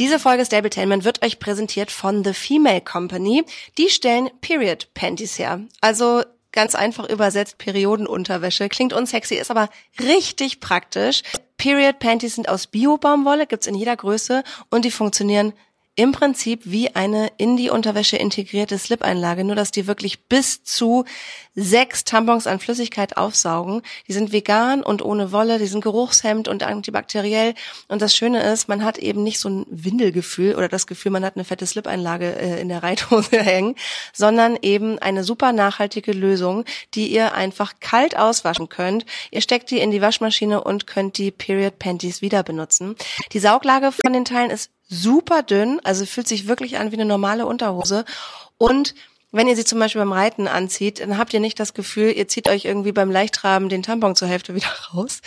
[0.00, 3.44] Diese Folge Stabletainment wird euch präsentiert von The Female Company.
[3.76, 5.60] Die stellen Period Panties her.
[5.82, 8.70] Also ganz einfach übersetzt Periodenunterwäsche.
[8.70, 9.68] Klingt unsexy, ist aber
[10.00, 11.20] richtig praktisch.
[11.58, 15.52] Period Panties sind aus Bio-Baumwolle, gibt's in jeder Größe und die funktionieren
[16.00, 21.04] im Prinzip wie eine in die Unterwäsche integrierte Slip-Einlage, nur dass die wirklich bis zu
[21.54, 23.82] sechs Tampons an Flüssigkeit aufsaugen.
[24.08, 27.52] Die sind vegan und ohne Wolle, die sind geruchshemmend und antibakteriell.
[27.88, 31.22] Und das Schöne ist, man hat eben nicht so ein Windelgefühl oder das Gefühl, man
[31.22, 33.74] hat eine fette Slip-Einlage äh, in der Reithose hängen,
[34.14, 39.04] sondern eben eine super nachhaltige Lösung, die ihr einfach kalt auswaschen könnt.
[39.30, 42.96] Ihr steckt die in die Waschmaschine und könnt die Period Panties wieder benutzen.
[43.32, 47.06] Die Sauglage von den Teilen ist super dünn, also fühlt sich wirklich an wie eine
[47.06, 48.04] normale Unterhose.
[48.58, 48.94] Und
[49.32, 52.26] wenn ihr sie zum Beispiel beim Reiten anzieht, dann habt ihr nicht das Gefühl, ihr
[52.26, 55.20] zieht euch irgendwie beim Leichtraben den Tampon zur Hälfte wieder raus,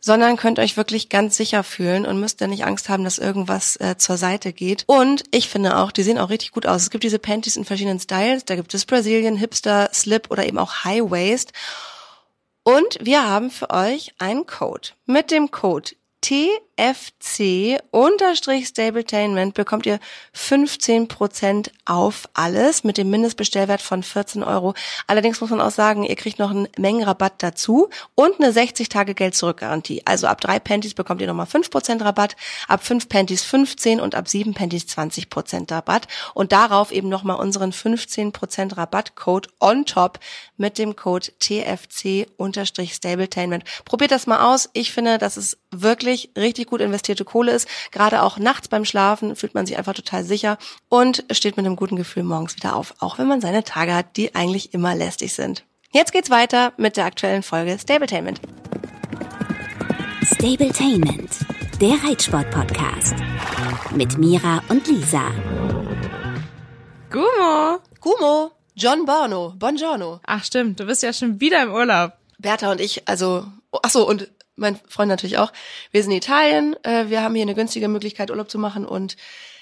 [0.00, 3.76] sondern könnt euch wirklich ganz sicher fühlen und müsst dann nicht Angst haben, dass irgendwas
[3.76, 4.84] äh, zur Seite geht.
[4.86, 6.82] Und ich finde auch, die sehen auch richtig gut aus.
[6.82, 8.46] Es gibt diese Panties in verschiedenen Styles.
[8.46, 11.52] Da gibt es Brazilian, Hipster, Slip oder eben auch High Waist.
[12.62, 14.90] Und wir haben für euch einen Code.
[15.04, 15.90] Mit dem Code
[16.80, 20.00] TFC-Stabletainment bekommt ihr
[20.36, 24.74] 15% auf alles mit dem Mindestbestellwert von 14 Euro.
[25.06, 30.02] Allerdings muss man auch sagen, ihr kriegt noch einen Mengenrabatt dazu und eine 60-Tage-Geld-Zurück-Garantie.
[30.04, 32.36] Also ab drei Panties bekommt ihr nochmal 5% Rabatt,
[32.68, 37.72] ab fünf Panties 15 und ab sieben Panties 20% Rabatt und darauf eben nochmal unseren
[37.72, 40.18] 15% Rabattcode on top
[40.56, 43.64] mit dem Code TFC-Stabletainment.
[43.84, 44.68] Probiert das mal aus.
[44.72, 47.68] Ich finde, das ist wirklich wirklich richtig gut investierte Kohle ist.
[47.90, 50.56] Gerade auch nachts beim Schlafen fühlt man sich einfach total sicher
[50.88, 54.16] und steht mit einem guten Gefühl morgens wieder auf, auch wenn man seine Tage hat,
[54.16, 55.64] die eigentlich immer lästig sind.
[55.92, 58.40] Jetzt geht's weiter mit der aktuellen Folge Stabletainment.
[60.22, 61.30] Stabletainment,
[61.80, 63.14] der Reitsport-Podcast.
[63.94, 65.32] Mit Mira und Lisa.
[67.10, 67.80] Gumo.
[68.00, 68.52] Gumo.
[68.76, 69.54] John Bono.
[69.58, 70.20] Buongiorno.
[70.24, 72.12] Ach stimmt, du bist ja schon wieder im Urlaub.
[72.38, 73.44] Bertha und ich, also,
[73.82, 75.52] ach so, und mein Freund natürlich auch.
[75.90, 79.16] Wir sind in Italien, äh, wir haben hier eine günstige Möglichkeit, Urlaub zu machen und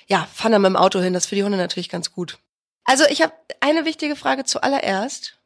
[0.07, 1.13] ja, fahren dann mit dem Auto hin.
[1.13, 2.39] Das ist für die Hunde natürlich ganz gut.
[2.85, 5.39] Also ich habe eine wichtige Frage zuallererst,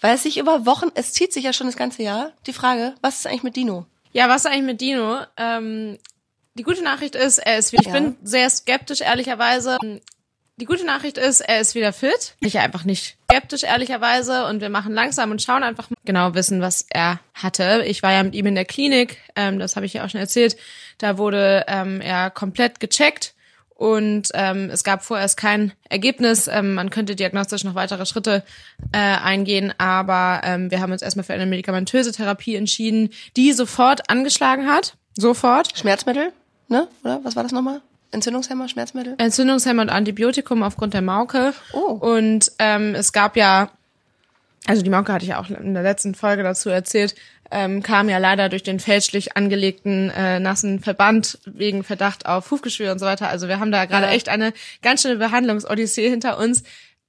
[0.00, 2.94] weil es sich über Wochen, es zieht sich ja schon das ganze Jahr, die Frage,
[3.00, 3.86] was ist eigentlich mit Dino?
[4.12, 5.20] Ja, was ist eigentlich mit Dino?
[5.36, 5.98] Ähm,
[6.54, 7.92] die gute Nachricht ist, er ist, ich ja.
[7.92, 9.78] bin sehr skeptisch, ehrlicherweise.
[10.60, 12.34] Die gute Nachricht ist, er ist wieder fit.
[12.40, 14.44] Ich einfach nicht skeptisch, ehrlicherweise.
[14.46, 17.84] Und wir machen langsam und schauen einfach genau wissen, was er hatte.
[17.86, 20.20] Ich war ja mit ihm in der Klinik, ähm, das habe ich ja auch schon
[20.20, 20.56] erzählt.
[20.98, 23.34] Da wurde ähm, er komplett gecheckt
[23.76, 26.48] und ähm, es gab vorerst kein Ergebnis.
[26.48, 28.42] Ähm, man könnte diagnostisch noch weitere Schritte
[28.90, 34.10] äh, eingehen, aber ähm, wir haben uns erstmal für eine medikamentöse Therapie entschieden, die sofort
[34.10, 34.96] angeschlagen hat.
[35.16, 35.78] Sofort.
[35.78, 36.32] Schmerzmittel,
[36.66, 36.88] ne?
[37.04, 37.80] Oder was war das nochmal?
[38.10, 39.14] Entzündungshemmer, Schmerzmittel?
[39.18, 41.52] Entzündungshemmer und Antibiotikum aufgrund der Mauke.
[41.72, 41.92] Oh.
[41.92, 43.70] Und ähm, es gab ja,
[44.66, 47.14] also die Mauke hatte ich ja auch in der letzten Folge dazu erzählt,
[47.50, 52.92] ähm, kam ja leider durch den fälschlich angelegten äh, nassen Verband wegen Verdacht auf Hufgeschwür
[52.92, 53.28] und so weiter.
[53.28, 54.12] Also wir haben da gerade ja.
[54.12, 54.52] echt eine
[54.82, 56.62] ganz schöne Behandlungsodyssee hinter uns.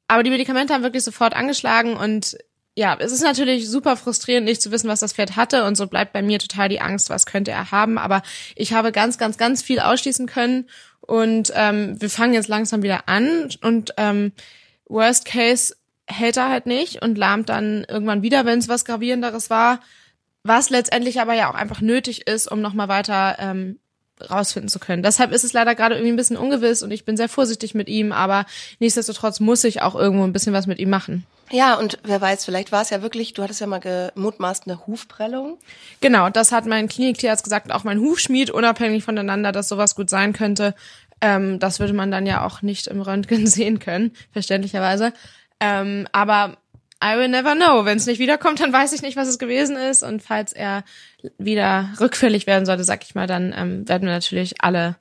[0.07, 2.37] Aber die Medikamente haben wirklich sofort angeschlagen und
[2.75, 5.87] ja, es ist natürlich super frustrierend, nicht zu wissen, was das Pferd hatte und so
[5.87, 7.97] bleibt bei mir total die Angst, was könnte er haben.
[7.97, 8.21] Aber
[8.55, 10.69] ich habe ganz, ganz, ganz viel ausschließen können
[11.09, 14.31] und ähm, wir fangen jetzt langsam wieder an und ähm,
[14.85, 15.75] Worst Case
[16.05, 19.79] hält er halt nicht und lahmt dann irgendwann wieder, wenn es was gravierenderes war,
[20.43, 23.79] was letztendlich aber ja auch einfach nötig ist, um nochmal weiter ähm,
[24.29, 25.01] rausfinden zu können.
[25.01, 27.89] Deshalb ist es leider gerade irgendwie ein bisschen ungewiss und ich bin sehr vorsichtig mit
[27.89, 28.45] ihm, aber
[28.77, 31.25] nichtsdestotrotz muss ich auch irgendwo ein bisschen was mit ihm machen.
[31.51, 34.85] Ja, und wer weiß, vielleicht war es ja wirklich, du hattest ja mal gemutmaßt eine
[34.85, 35.57] Hufprellung.
[35.99, 40.33] Genau, das hat mein Kliniktierarzt gesagt, auch mein Hufschmied, unabhängig voneinander, dass sowas gut sein
[40.33, 40.75] könnte.
[41.21, 45.13] Ähm, das würde man dann ja auch nicht im Röntgen sehen können, verständlicherweise.
[45.59, 46.57] Ähm, aber
[47.03, 47.85] I will never know.
[47.85, 50.03] Wenn es nicht wiederkommt, dann weiß ich nicht, was es gewesen ist.
[50.03, 50.83] Und falls er
[51.37, 54.97] wieder rückfällig werden sollte, sag ich mal, dann ähm, werden wir natürlich alle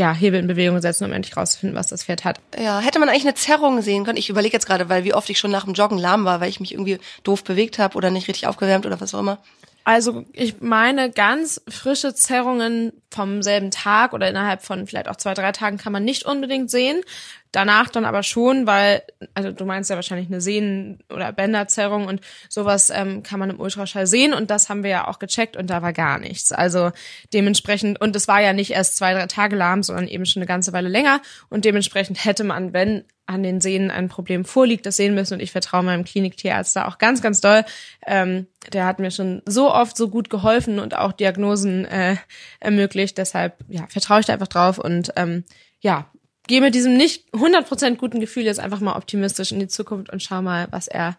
[0.00, 2.40] ja, Hebel in Bewegung setzen, um endlich rauszufinden, was das Pferd hat.
[2.58, 4.16] Ja, hätte man eigentlich eine Zerrung sehen können?
[4.16, 6.48] Ich überlege jetzt gerade, weil wie oft ich schon nach dem Joggen lahm war, weil
[6.48, 9.38] ich mich irgendwie doof bewegt habe oder nicht richtig aufgewärmt oder was auch immer.
[9.84, 15.34] Also ich meine, ganz frische Zerrungen vom selben Tag oder innerhalb von vielleicht auch zwei,
[15.34, 17.02] drei Tagen kann man nicht unbedingt sehen.
[17.52, 19.02] Danach dann aber schon, weil,
[19.34, 23.58] also du meinst ja wahrscheinlich eine Sehnen- oder Bänderzerrung und sowas ähm, kann man im
[23.58, 26.52] Ultraschall sehen und das haben wir ja auch gecheckt und da war gar nichts.
[26.52, 26.92] Also
[27.34, 30.46] dementsprechend, und es war ja nicht erst zwei, drei Tage lahm, sondern eben schon eine
[30.46, 34.96] ganze Weile länger und dementsprechend hätte man, wenn an den Sehnen ein Problem vorliegt, das
[34.96, 37.64] sehen müssen und ich vertraue meinem Kliniktierarzt da auch ganz, ganz doll.
[38.06, 42.16] Ähm, der hat mir schon so oft so gut geholfen und auch Diagnosen äh,
[42.60, 45.44] ermöglicht, deshalb ja, vertraue ich da einfach drauf und ähm,
[45.80, 46.06] ja,
[46.46, 50.22] gehe mit diesem nicht 100% guten Gefühl jetzt einfach mal optimistisch in die Zukunft und
[50.22, 51.16] schau mal, was er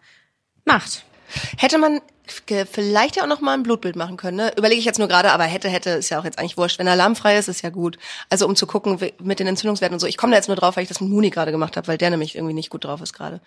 [0.64, 1.04] macht.
[1.56, 2.00] Hätte man
[2.70, 4.36] vielleicht ja auch noch mal ein Blutbild machen können.
[4.36, 4.52] Ne?
[4.56, 6.78] Überlege ich jetzt nur gerade, aber hätte, hätte, ist ja auch jetzt eigentlich wurscht.
[6.78, 7.98] Wenn er alarmfrei ist, ist ja gut.
[8.30, 10.06] Also um zu gucken mit den Entzündungswerten und so.
[10.06, 11.98] Ich komme da jetzt nur drauf, weil ich das mit Muni gerade gemacht habe, weil
[11.98, 13.40] der nämlich irgendwie nicht gut drauf ist gerade.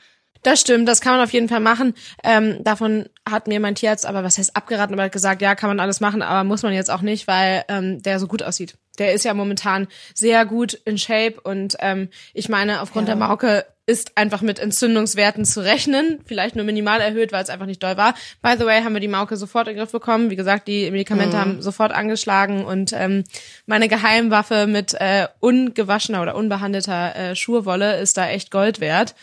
[0.44, 1.96] Das stimmt, das kann man auf jeden Fall machen.
[2.24, 5.70] Ähm, davon hat mir mein Tierarzt aber, was heißt abgeraten, aber hat gesagt, ja, kann
[5.70, 8.78] man alles machen, aber muss man jetzt auch nicht, weil ähm, der so gut aussieht.
[9.00, 13.16] Der ist ja momentan sehr gut in Shape und ähm, ich meine, aufgrund ja.
[13.16, 17.68] der Mauke ist einfach mit Entzündungswerten zu rechnen, vielleicht nur minimal erhöht, weil es einfach
[17.68, 18.16] nicht doll war.
[18.42, 20.32] By the way, haben wir die Mauke sofort in den Griff bekommen.
[20.32, 21.42] Wie gesagt, die Medikamente mhm.
[21.42, 23.24] haben sofort angeschlagen und ähm,
[23.68, 29.14] meine Geheimwaffe mit äh, ungewaschener oder unbehandelter äh, Schurwolle ist da echt Gold wert.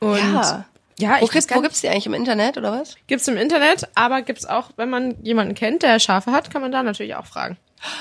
[0.00, 0.64] Und ja.
[0.98, 2.94] Ja, wo, kriegst, wo gibt's die eigentlich im Internet oder was?
[3.06, 6.72] Gibt's im Internet, aber gibt's auch, wenn man jemanden kennt, der Schafe hat, kann man
[6.72, 7.56] da natürlich auch fragen.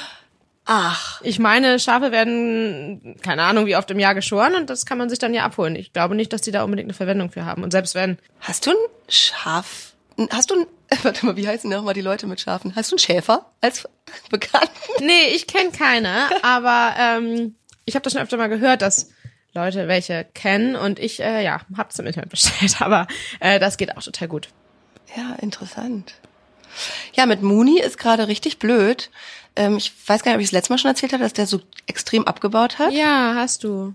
[0.72, 1.20] Ach.
[1.24, 5.10] Ich meine, Schafe werden, keine Ahnung, wie oft im Jahr geschoren und das kann man
[5.10, 5.76] sich dann ja abholen.
[5.76, 7.64] Ich glaube nicht, dass die da unbedingt eine Verwendung für haben.
[7.64, 8.20] Und selbst wenn.
[8.40, 8.78] Hast du ein
[9.08, 9.94] Schaf?
[10.30, 10.68] Hast du ein,
[11.04, 12.76] warte mal, wie heißen nochmal die Leute mit Schafen?
[12.76, 13.90] Hast du einen Schäfer als
[14.30, 14.70] Bekannten?
[15.00, 17.56] Nee, ich kenne keine, aber ähm,
[17.86, 19.10] ich habe das schon öfter mal gehört, dass
[19.56, 23.08] Leute welche kennen und ich, äh, ja, hab's im Internet bestellt, aber
[23.40, 24.50] äh, das geht auch total gut.
[25.18, 26.14] Ja, interessant.
[27.14, 29.10] Ja, mit Mooney ist gerade richtig blöd.
[29.56, 31.48] Ähm, ich weiß gar nicht, ob ich es letztes Mal schon erzählt habe, dass der
[31.48, 32.92] so extrem abgebaut hat.
[32.94, 33.94] Ja, hast du.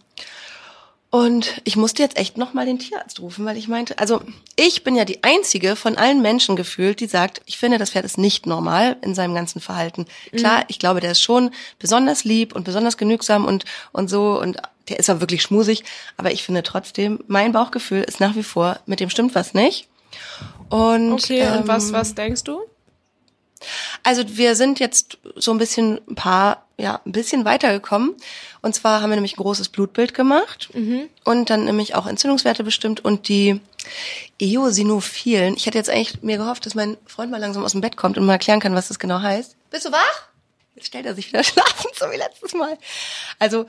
[1.14, 4.20] Und ich musste jetzt echt nochmal den Tierarzt rufen, weil ich meinte, also
[4.56, 8.04] ich bin ja die einzige von allen Menschen gefühlt, die sagt, ich finde, das Pferd
[8.04, 10.06] ist nicht normal in seinem ganzen Verhalten.
[10.34, 10.64] Klar, mhm.
[10.66, 14.56] ich glaube, der ist schon besonders lieb und besonders genügsam und, und so und
[14.88, 15.84] der ist auch wirklich schmusig,
[16.16, 19.86] aber ich finde trotzdem, mein Bauchgefühl ist nach wie vor, mit dem stimmt was nicht.
[20.68, 22.60] Und, okay, ähm, und was, was denkst du?
[24.02, 28.14] Also wir sind jetzt so ein bisschen ein paar, ja, ein bisschen weitergekommen.
[28.62, 31.08] Und zwar haben wir nämlich ein großes Blutbild gemacht mhm.
[31.24, 33.60] und dann nämlich auch Entzündungswerte bestimmt und die
[34.38, 35.56] Eosinophilen.
[35.56, 38.18] Ich hätte jetzt eigentlich mir gehofft, dass mein Freund mal langsam aus dem Bett kommt
[38.18, 39.56] und mal erklären kann, was das genau heißt.
[39.70, 40.28] Bist du wach?
[40.74, 42.78] Jetzt stellt er sich wieder schlafen, so wie letztes Mal.
[43.38, 43.66] Also,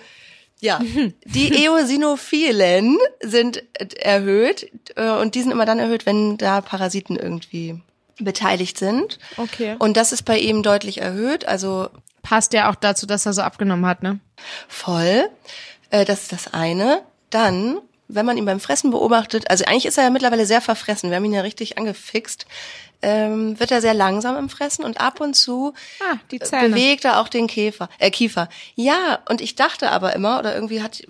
[0.59, 0.79] ja,
[1.25, 3.63] die Eosinophilen sind
[3.97, 7.79] erhöht äh, und die sind immer dann erhöht, wenn da Parasiten irgendwie
[8.19, 9.19] beteiligt sind.
[9.37, 9.75] Okay.
[9.79, 11.47] Und das ist bei ihm deutlich erhöht.
[11.47, 11.89] Also
[12.21, 14.19] passt ja auch dazu, dass er so abgenommen hat, ne?
[14.67, 15.29] Voll.
[15.89, 17.01] Äh, das ist das eine.
[17.29, 21.09] Dann, wenn man ihn beim Fressen beobachtet, also eigentlich ist er ja mittlerweile sehr verfressen.
[21.09, 22.45] Wir haben ihn ja richtig angefixt
[23.05, 27.27] ähm, wird er sehr langsam im Fressen und ab und zu ah, bewegt er auch
[27.27, 28.49] den Käfer, äh, Kiefer.
[28.73, 31.03] Ja, und ich dachte aber immer, oder irgendwie hat,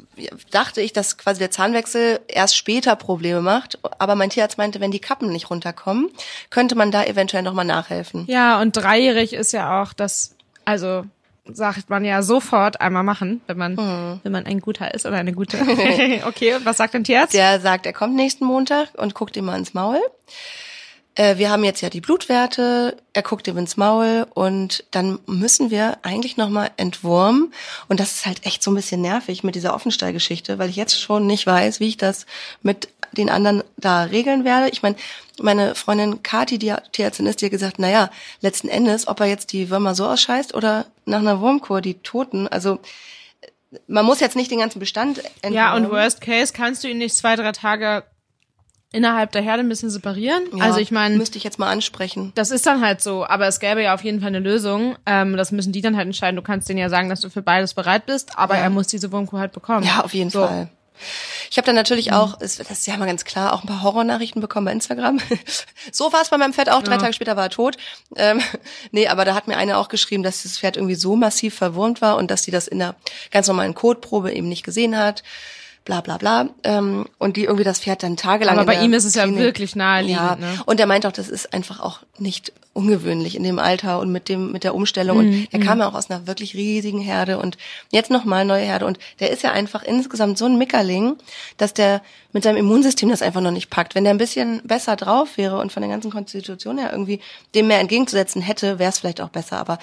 [0.52, 3.80] dachte ich, dass quasi der Zahnwechsel erst später Probleme macht.
[3.98, 6.10] Aber mein Tierarzt meinte, wenn die Kappen nicht runterkommen,
[6.50, 8.26] könnte man da eventuell nochmal nachhelfen.
[8.28, 11.06] Ja, und dreijährig ist ja auch das, also
[11.52, 14.20] sagt man ja sofort einmal machen, wenn man, mhm.
[14.24, 15.58] wenn man ein guter ist oder eine gute.
[16.26, 17.34] okay, und was sagt dein Tierarzt?
[17.34, 20.00] Der sagt, er kommt nächsten Montag und guckt ihm mal ins Maul
[21.16, 25.72] äh, wir haben jetzt ja die Blutwerte, er guckt ihm ins Maul und dann müssen
[25.72, 27.54] wir eigentlich nochmal entwurmen.
[27.88, 31.00] Und das ist halt echt so ein bisschen nervig mit dieser Offenstallgeschichte, weil ich jetzt
[31.00, 32.26] schon nicht weiß, wie ich das
[32.62, 34.70] mit den anderen da regeln werde.
[34.70, 34.98] Ich meine,
[35.40, 38.10] meine Freundin Kati, die Tierärztin ist, die hat gesagt, naja,
[38.42, 42.48] letzten Endes, ob er jetzt die Würmer so ausscheißt oder nach einer Wurmkur die Toten,
[42.48, 42.80] also
[43.88, 45.54] man muss jetzt nicht den ganzen Bestand entwurmen.
[45.54, 48.04] Ja, und worst case kannst du ihn nicht zwei, drei Tage
[48.96, 50.44] innerhalb der Herde ein bisschen separieren.
[50.56, 52.32] Ja, also ich meine, müsste ich jetzt mal ansprechen.
[52.36, 54.96] Das ist dann halt so, aber es gäbe ja auf jeden Fall eine Lösung.
[55.06, 56.36] Ähm, das müssen die dann halt entscheiden.
[56.36, 58.62] Du kannst denen ja sagen, dass du für beides bereit bist, aber ja.
[58.62, 59.86] er muss diese Wurmkuh halt bekommen.
[59.86, 60.46] Ja, auf jeden so.
[60.46, 60.70] Fall.
[61.52, 62.14] Ich habe dann natürlich mhm.
[62.14, 65.20] auch, das ist ja mal ganz klar, auch ein paar Horrornachrichten bekommen bei Instagram.
[65.92, 67.00] so war es bei meinem Pferd auch, drei ja.
[67.00, 67.78] Tage später war er tot.
[68.16, 68.42] Ähm,
[68.92, 72.02] nee, aber da hat mir eine auch geschrieben, dass das Pferd irgendwie so massiv verwurmt
[72.02, 72.96] war und dass sie das in der
[73.32, 75.24] ganz normalen Kotprobe eben nicht gesehen hat
[75.86, 76.50] bla bla bla.
[76.64, 78.58] Ähm, und die irgendwie das Pferd dann tagelang.
[78.58, 80.20] Aber bei ihm ist es Klinik, ja wirklich naheliegend.
[80.20, 80.36] Ja.
[80.36, 80.60] Ne?
[80.66, 84.28] Und er meint auch, das ist einfach auch nicht ungewöhnlich in dem Alter und mit
[84.28, 85.18] dem mit der Umstellung.
[85.18, 85.24] Mhm.
[85.24, 87.58] Und er kam ja auch aus einer wirklich riesigen Herde und
[87.92, 88.86] jetzt nochmal neue Herde.
[88.86, 91.16] Und der ist ja einfach insgesamt so ein Mickerling,
[91.58, 92.02] dass der
[92.34, 93.96] mit seinem Immunsystem das einfach noch nicht packt.
[93.96, 97.22] Wenn der ein bisschen besser drauf wäre und von der ganzen Konstitution her irgendwie
[97.54, 99.58] dem mehr entgegenzusetzen hätte, wäre es vielleicht auch besser.
[99.58, 99.78] Aber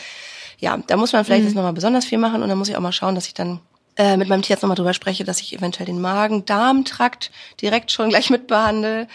[0.59, 1.49] ja, da muss man vielleicht mhm.
[1.49, 3.61] jetzt nochmal besonders viel machen und dann muss ich auch mal schauen, dass ich dann
[3.97, 7.31] äh, mit meinem Tierarzt nochmal drüber spreche, dass ich eventuell den Magen-Darm-Trakt
[7.61, 9.09] direkt schon gleich mitbehandle.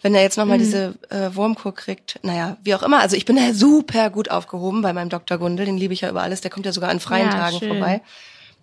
[0.00, 0.62] Wenn er jetzt nochmal mhm.
[0.62, 2.98] diese äh, Wurmkur kriegt, naja, wie auch immer.
[3.00, 5.38] Also ich bin da super gut aufgehoben bei meinem Dr.
[5.38, 6.40] Gundel, den liebe ich ja über alles.
[6.40, 7.68] Der kommt ja sogar an freien ja, Tagen schön.
[7.68, 8.00] vorbei.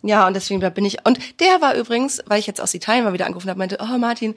[0.02, 1.06] Ja, und deswegen bin ich.
[1.06, 3.98] Und der war übrigens, weil ich jetzt aus Italien mal wieder angerufen habe, meinte, oh
[3.98, 4.36] Martin,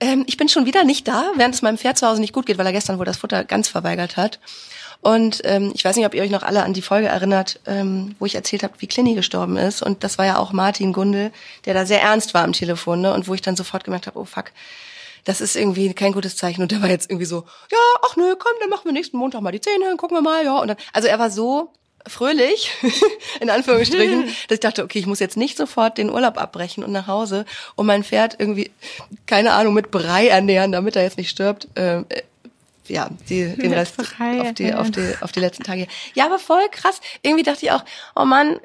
[0.00, 2.46] ähm, ich bin schon wieder nicht da, während es meinem Pferd zu Hause nicht gut
[2.46, 4.40] geht, weil er gestern wohl das Futter ganz verweigert hat.
[5.04, 8.14] Und ähm, ich weiß nicht, ob ihr euch noch alle an die Folge erinnert, ähm,
[8.18, 9.82] wo ich erzählt habe, wie Clini gestorben ist.
[9.82, 11.30] Und das war ja auch Martin Gundel,
[11.66, 13.12] der da sehr ernst war am Telefon, ne?
[13.12, 14.46] Und wo ich dann sofort gemerkt habe, oh fuck,
[15.24, 16.62] das ist irgendwie kein gutes Zeichen.
[16.62, 19.42] Und der war jetzt irgendwie so, ja, ach nö, komm, dann machen wir nächsten Montag
[19.42, 20.58] mal die Zähne, gucken wir mal, ja.
[20.58, 21.70] Und dann, also er war so
[22.06, 22.70] fröhlich,
[23.40, 26.92] in Anführungsstrichen, dass ich dachte, okay, ich muss jetzt nicht sofort den Urlaub abbrechen und
[26.92, 27.44] nach Hause
[27.74, 28.70] und mein Pferd irgendwie,
[29.26, 31.68] keine Ahnung, mit Brei ernähren, damit er jetzt nicht stirbt.
[31.76, 32.06] Ähm,
[32.88, 35.86] ja, die, den Rest auf die, auf die, auf die letzten Tage.
[36.14, 37.00] Ja, aber voll krass.
[37.22, 38.60] Irgendwie dachte ich auch, oh Mann,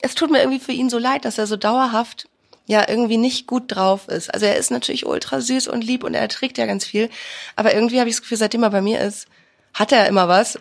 [0.00, 2.28] es tut mir irgendwie für ihn so leid, dass er so dauerhaft
[2.66, 4.32] ja irgendwie nicht gut drauf ist.
[4.32, 7.10] Also er ist natürlich ultra süß und lieb und er trägt ja ganz viel,
[7.56, 9.26] aber irgendwie habe ich das Gefühl, seitdem er bei mir ist,
[9.74, 10.58] hat er immer was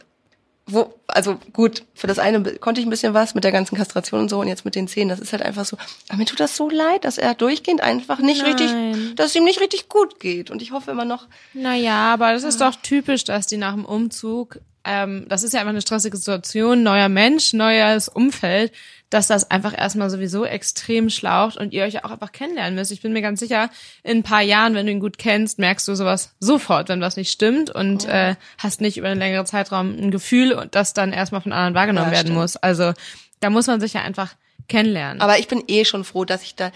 [0.72, 4.22] wo, also gut, für das eine konnte ich ein bisschen was mit der ganzen Kastration
[4.22, 6.40] und so und jetzt mit den Zähnen, das ist halt einfach so, aber mir tut
[6.40, 8.54] das so leid, dass er durchgehend einfach nicht Nein.
[8.54, 11.28] richtig, dass es ihm nicht richtig gut geht und ich hoffe immer noch.
[11.54, 15.60] Naja, aber das ist doch typisch, dass die nach dem Umzug, ähm, das ist ja
[15.60, 18.72] einfach eine stressige Situation, neuer Mensch, neues Umfeld,
[19.10, 22.92] dass das einfach erstmal sowieso extrem schlaucht und ihr euch ja auch einfach kennenlernen müsst.
[22.92, 23.70] Ich bin mir ganz sicher,
[24.04, 27.18] in ein paar Jahren, wenn du ihn gut kennst, merkst du sowas sofort, wenn was
[27.18, 28.32] nicht stimmt und ja.
[28.32, 31.74] äh, hast nicht über einen längeren Zeitraum ein Gefühl und das dann erstmal von anderen
[31.74, 32.40] wahrgenommen ja, werden stimmt.
[32.40, 32.56] muss.
[32.56, 32.94] Also
[33.40, 34.36] da muss man sich ja einfach
[34.68, 35.22] kennenlernen.
[35.22, 36.72] Aber ich bin eh schon froh, dass ich da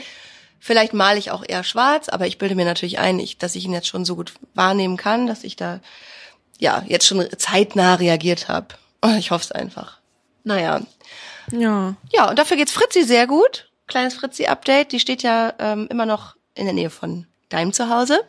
[0.65, 3.65] Vielleicht male ich auch eher schwarz, aber ich bilde mir natürlich ein, ich, dass ich
[3.65, 5.81] ihn jetzt schon so gut wahrnehmen kann, dass ich da
[6.63, 8.67] ja jetzt schon zeitnah reagiert habe.
[9.20, 10.00] Ich hoffe es einfach.
[10.43, 10.82] Naja,
[11.51, 11.96] ja.
[12.12, 13.70] Ja, und dafür geht's Fritzi sehr gut.
[13.88, 14.93] Kleines Fritzi-Update.
[14.93, 18.22] Die steht ja ähm, immer noch in der Nähe von deinem Zuhause.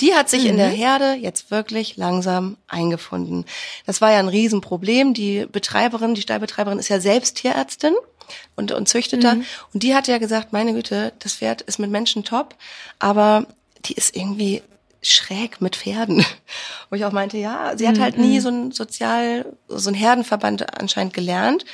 [0.00, 0.50] Die hat sich mhm.
[0.50, 0.76] in der mhm.
[0.76, 3.44] Herde jetzt wirklich langsam eingefunden.
[3.86, 5.14] Das war ja ein Riesenproblem.
[5.14, 7.94] Die Betreiberin, die Stallbetreiberin ist ja selbst Tierärztin
[8.56, 9.36] und, und Züchteter.
[9.36, 9.44] Mhm.
[9.72, 12.56] Und die hat ja gesagt, meine Güte, das Pferd ist mit Menschen top,
[12.98, 13.46] aber
[13.84, 14.62] die ist irgendwie
[15.04, 16.24] schräg mit Pferden.
[16.90, 18.40] Wo ich auch meinte, ja, sie hat halt nie mhm.
[18.40, 21.64] so ein Sozial, so ein Herdenverband anscheinend gelernt.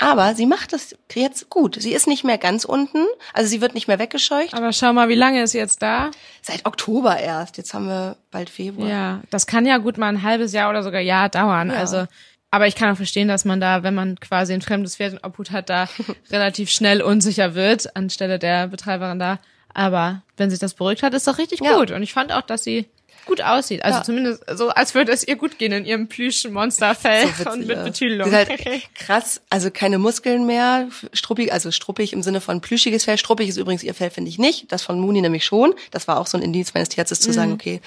[0.00, 1.76] Aber sie macht das jetzt gut.
[1.80, 4.54] Sie ist nicht mehr ganz unten, also sie wird nicht mehr weggescheucht.
[4.54, 6.12] Aber schau mal, wie lange ist sie jetzt da?
[6.40, 7.56] Seit Oktober erst.
[7.56, 8.88] Jetzt haben wir bald Februar.
[8.88, 11.70] Ja, das kann ja gut mal ein halbes Jahr oder sogar Jahr dauern.
[11.70, 11.76] Ja.
[11.76, 12.06] Also,
[12.52, 15.24] aber ich kann auch verstehen, dass man da, wenn man quasi ein fremdes Pferd in
[15.24, 15.88] Obhut hat, da
[16.30, 19.40] relativ schnell unsicher wird anstelle der Betreiberin da.
[19.74, 21.76] Aber wenn sich das beruhigt hat, ist doch richtig ja.
[21.76, 21.90] gut.
[21.90, 22.86] Und ich fand auch, dass sie
[23.28, 23.84] gut aussieht.
[23.84, 24.04] Also ja.
[24.04, 27.84] zumindest so, als würde es ihr gut gehen in ihrem plüschen Monsterfell so und mit
[27.84, 28.32] Betüdelung.
[28.32, 28.50] Halt
[28.94, 33.18] krass, also keine Muskeln mehr, struppig, also struppig im Sinne von plüschiges Fell.
[33.18, 34.72] Struppig ist übrigens ihr Fell, finde ich nicht.
[34.72, 35.74] Das von Muni nämlich schon.
[35.92, 37.34] Das war auch so ein Indiz meines Tierarztes zu mhm.
[37.34, 37.80] sagen, okay.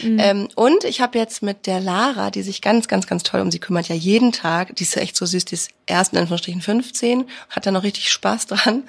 [0.00, 0.18] Mhm.
[0.18, 3.50] Ähm, und ich habe jetzt mit der Lara, die sich ganz, ganz, ganz toll um
[3.50, 6.62] sie kümmert, ja jeden Tag, die ist echt so süß, die ist erst in Anführungsstrichen
[6.62, 8.84] 15, hat da noch richtig Spaß dran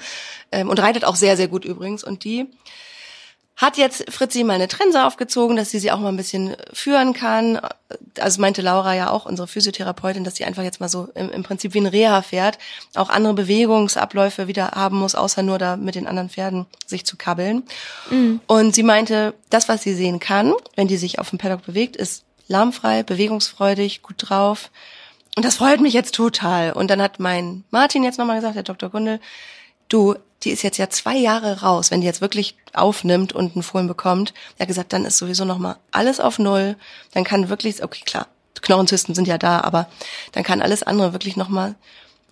[0.51, 2.03] ähm, und reitet auch sehr, sehr gut übrigens.
[2.03, 2.45] Und die
[3.57, 7.13] hat jetzt Fritzi mal eine Trense aufgezogen, dass sie sie auch mal ein bisschen führen
[7.13, 7.59] kann.
[8.19, 11.43] Also meinte Laura ja auch, unsere Physiotherapeutin, dass sie einfach jetzt mal so im, im
[11.43, 12.57] Prinzip wie ein Reha fährt,
[12.95, 17.15] auch andere Bewegungsabläufe wieder haben muss, außer nur da mit den anderen Pferden sich zu
[17.15, 17.63] kabbeln.
[18.09, 18.41] Mhm.
[18.45, 21.95] Und sie meinte, das, was sie sehen kann, wenn die sich auf dem Paddock bewegt,
[21.95, 24.69] ist lahmfrei, bewegungsfreudig, gut drauf.
[25.37, 26.73] Und das freut mich jetzt total.
[26.73, 28.89] Und dann hat mein Martin jetzt nochmal gesagt, der Dr.
[28.89, 29.19] Gundel,
[29.87, 33.63] du, die ist jetzt ja zwei Jahre raus, wenn die jetzt wirklich aufnimmt und einen
[33.63, 36.77] Fohlen bekommt, er hat gesagt, dann ist sowieso nochmal alles auf Null,
[37.13, 38.27] dann kann wirklich, okay, klar,
[38.61, 39.89] Knochenzysten sind ja da, aber
[40.31, 41.75] dann kann alles andere wirklich nochmal,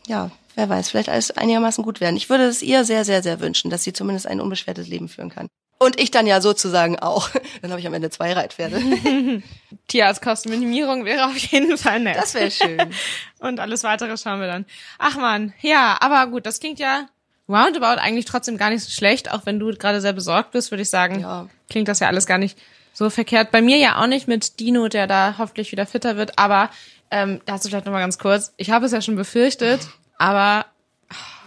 [0.07, 2.17] ja, wer weiß, vielleicht alles einigermaßen gut werden.
[2.17, 5.29] Ich würde es ihr sehr, sehr, sehr wünschen, dass sie zumindest ein unbeschwertes Leben führen
[5.29, 5.47] kann.
[5.79, 7.29] Und ich dann ja sozusagen auch.
[7.61, 8.81] Dann habe ich am Ende zwei Reitpferde.
[9.87, 12.15] Tierarztkostenminimierung wäre auf jeden Fall nett.
[12.15, 12.79] Das wäre schön.
[13.39, 14.65] Und alles weitere schauen wir dann.
[14.97, 17.07] Ach man, ja, aber gut, das klingt ja
[17.49, 20.83] roundabout eigentlich trotzdem gar nicht so schlecht, auch wenn du gerade sehr besorgt bist, würde
[20.83, 21.21] ich sagen.
[21.21, 21.47] Ja.
[21.69, 22.57] Klingt das ja alles gar nicht
[22.93, 23.51] so verkehrt.
[23.51, 26.69] Bei mir ja auch nicht mit Dino, der da hoffentlich wieder fitter wird, aber
[27.11, 28.53] ähm, dazu vielleicht nochmal ganz kurz.
[28.57, 29.81] Ich habe es ja schon befürchtet,
[30.17, 30.65] aber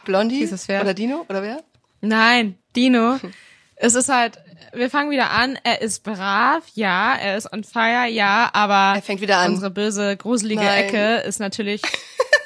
[0.04, 1.62] Blondie oder Dino oder wer?
[2.00, 3.18] Nein, Dino.
[3.76, 4.38] es ist halt,
[4.72, 5.58] wir fangen wieder an.
[5.64, 7.14] Er ist brav, ja.
[7.14, 8.50] Er ist on fire, ja.
[8.52, 9.54] Aber er fängt wieder an.
[9.54, 10.84] Unsere böse, gruselige Nein.
[10.84, 11.82] Ecke ist natürlich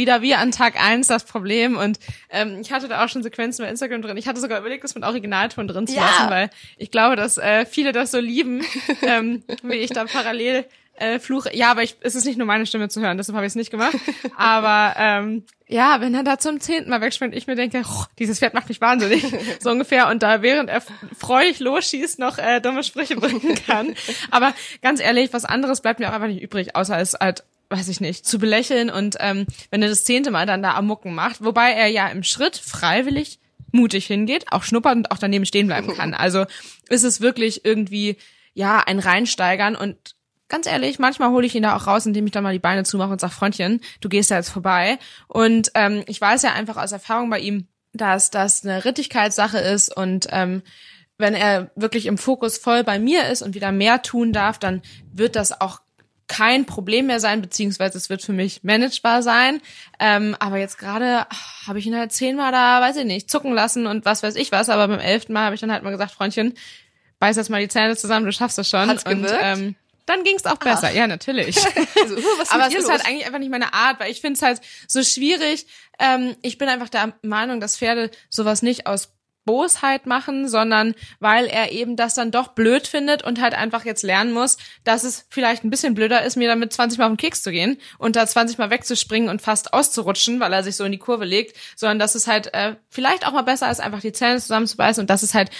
[0.00, 1.76] wieder wie an Tag eins das Problem.
[1.76, 4.16] Und ähm, ich hatte da auch schon Sequenzen bei Instagram drin.
[4.16, 6.02] Ich hatte sogar überlegt, das mit Originalton drin zu ja.
[6.02, 8.64] lassen, weil ich glaube, dass äh, viele das so lieben,
[9.02, 10.64] ähm, wie ich da parallel
[11.00, 11.54] äh, fluche.
[11.56, 13.56] Ja, aber ich, es ist nicht nur meine Stimme zu hören, deshalb habe ich es
[13.56, 13.96] nicht gemacht.
[14.36, 18.38] Aber ähm, ja, wenn er da zum zehnten Mal wegspringt, ich mir denke, oh, dieses
[18.38, 19.24] Pferd macht mich wahnsinnig,
[19.60, 20.08] so ungefähr.
[20.08, 20.82] Und da während er
[21.18, 23.94] freudig losschießt, noch äh, dumme Sprüche bringen kann.
[24.30, 24.52] Aber
[24.82, 28.00] ganz ehrlich, was anderes bleibt mir auch einfach nicht übrig, außer es halt weiß ich
[28.00, 31.42] nicht, zu belächeln und ähm, wenn er das zehnte Mal dann da am Mucken macht,
[31.42, 33.38] wobei er ja im Schritt freiwillig
[33.72, 36.14] mutig hingeht, auch schnuppert und auch daneben stehen bleiben kann.
[36.20, 36.44] Also
[36.88, 38.16] ist es wirklich irgendwie
[38.52, 40.16] ja ein Reinsteigern und
[40.48, 42.82] ganz ehrlich, manchmal hole ich ihn da auch raus, indem ich dann mal die Beine
[42.82, 44.98] zumache und sage, Freundchen, du gehst da jetzt vorbei.
[45.28, 49.96] Und ähm, ich weiß ja einfach aus Erfahrung bei ihm, dass das eine Rittigkeitssache ist
[49.96, 50.62] und ähm,
[51.18, 54.82] wenn er wirklich im Fokus voll bei mir ist und wieder mehr tun darf, dann
[55.12, 55.80] wird das auch
[56.30, 59.60] kein Problem mehr sein, beziehungsweise es wird für mich managebar sein.
[59.98, 61.26] Ähm, aber jetzt gerade
[61.66, 64.52] habe ich ihn halt zehnmal da, weiß ich nicht, zucken lassen und was weiß ich
[64.52, 64.68] was.
[64.68, 66.54] Aber beim elften Mal habe ich dann halt mal gesagt, Freundchen,
[67.18, 68.88] beiß jetzt mal die Zähne zusammen, du schaffst das schon.
[68.88, 69.74] Hat's und ähm,
[70.06, 70.88] dann ging's auch besser.
[70.90, 70.94] Ach.
[70.94, 71.56] Ja, natürlich.
[72.00, 72.20] Also, uh,
[72.50, 72.90] aber es ist los?
[72.90, 75.66] halt eigentlich einfach nicht meine Art, weil ich finde es halt so schwierig.
[75.98, 79.12] Ähm, ich bin einfach der Meinung, dass Pferde sowas nicht aus
[79.44, 84.02] Bosheit machen, sondern weil er eben das dann doch blöd findet und halt einfach jetzt
[84.02, 87.16] lernen muss, dass es vielleicht ein bisschen blöder ist, mir damit 20 Mal auf den
[87.16, 90.84] Keks zu gehen und da 20 Mal wegzuspringen und fast auszurutschen, weil er sich so
[90.84, 94.00] in die Kurve legt, sondern dass es halt äh, vielleicht auch mal besser ist, einfach
[94.00, 95.50] die Zähne zusammenzubeißen und das ist halt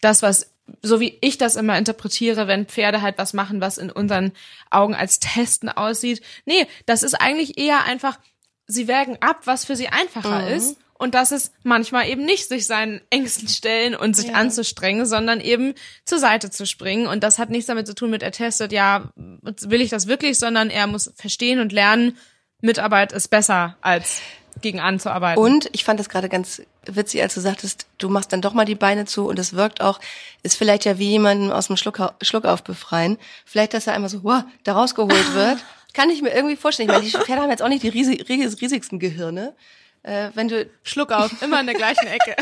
[0.00, 3.90] das, was so wie ich das immer interpretiere, wenn Pferde halt was machen, was in
[3.90, 4.32] unseren
[4.70, 6.22] Augen als Testen aussieht.
[6.44, 8.20] Nee, das ist eigentlich eher einfach,
[8.66, 10.54] sie wägen ab, was für sie einfacher mhm.
[10.54, 14.34] ist und dass es manchmal eben nicht sich seinen Ängsten stellen und sich ja.
[14.34, 15.72] anzustrengen, sondern eben
[16.04, 17.06] zur Seite zu springen.
[17.06, 20.38] Und das hat nichts damit zu tun mit, er testet, ja, will ich das wirklich,
[20.38, 22.18] sondern er muss verstehen und lernen,
[22.60, 24.20] Mitarbeit ist besser als
[24.60, 25.42] gegen anzuarbeiten.
[25.42, 28.66] Und ich fand das gerade ganz witzig, als du sagtest, du machst dann doch mal
[28.66, 30.00] die Beine zu und es wirkt auch,
[30.42, 33.16] ist vielleicht ja wie jemanden aus dem Schluck, Schluck auf befreien.
[33.46, 35.64] Vielleicht, dass er einmal so, wow, da rausgeholt wird.
[35.94, 36.90] Kann ich mir irgendwie vorstellen.
[36.90, 39.54] Ich meine, die Pferde haben jetzt auch nicht die riesigsten Gehirne
[40.02, 42.36] äh, wenn du Schluck auf, immer in der gleichen Ecke.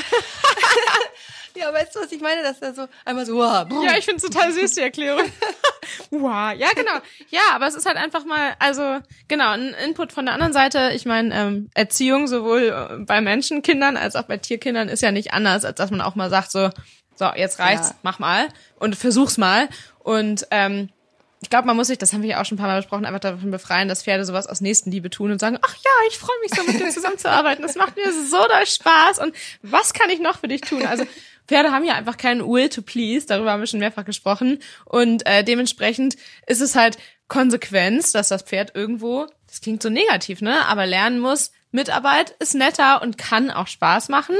[1.55, 2.43] ja, weißt du, was ich meine?
[2.43, 5.25] Dass er so einmal so, wow, Ja, ich finde total süß, die Erklärung.
[6.11, 6.99] wow, ja, genau.
[7.31, 10.93] Ja, aber es ist halt einfach mal, also, genau, ein Input von der anderen Seite.
[10.95, 15.33] Ich meine, ähm, Erziehung sowohl äh, bei Menschenkindern als auch bei Tierkindern ist ja nicht
[15.33, 16.71] anders, als dass man auch mal sagt so,
[17.15, 17.97] so, jetzt reicht's, ja.
[18.03, 18.49] mach mal
[18.79, 19.69] und versuch's mal.
[19.99, 20.91] Und ähm,
[21.41, 23.05] ich glaube, man muss sich, das haben wir ja auch schon ein paar Mal besprochen,
[23.05, 26.39] einfach davon befreien, dass Pferde sowas aus Nächstenliebe tun und sagen, ach ja, ich freue
[26.43, 29.21] mich so mit dir zusammenzuarbeiten, das macht mir so doll Spaß.
[29.21, 30.85] Und was kann ich noch für dich tun?
[30.85, 31.05] Also
[31.47, 34.59] Pferde haben ja einfach keinen Will to please, darüber haben wir schon mehrfach gesprochen.
[34.85, 36.99] Und äh, dementsprechend ist es halt
[37.29, 42.55] Konsequenz, dass das Pferd irgendwo, das klingt so negativ, ne, aber lernen muss, Mitarbeit ist
[42.55, 44.37] netter und kann auch Spaß machen.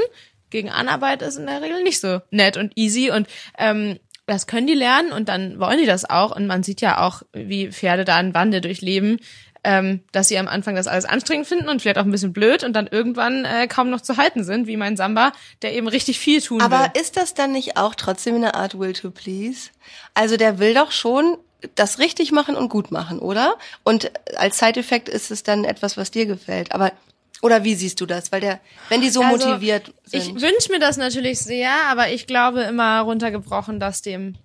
[0.49, 3.11] Gegen Anarbeit ist in der Regel nicht so nett und easy.
[3.11, 6.35] Und ähm, das können die lernen und dann wollen die das auch.
[6.35, 9.19] Und man sieht ja auch, wie Pferde da einen Wandel durchleben,
[9.63, 12.63] ähm, dass sie am Anfang das alles anstrengend finden und vielleicht auch ein bisschen blöd
[12.63, 16.19] und dann irgendwann äh, kaum noch zu halten sind, wie mein Samba, der eben richtig
[16.19, 16.85] viel tun Aber will.
[16.85, 19.69] Aber ist das dann nicht auch trotzdem eine Art Will to Please?
[20.13, 21.37] Also der will doch schon
[21.75, 23.57] das richtig machen und gut machen, oder?
[23.83, 26.71] Und als Side-Effekt ist es dann etwas, was dir gefällt.
[26.71, 26.93] Aber
[27.41, 28.31] oder wie siehst du das?
[28.31, 30.21] Weil der, wenn die so also, motiviert sind.
[30.21, 34.35] Ich wünsche mir das natürlich sehr, aber ich glaube immer runtergebrochen, dass dem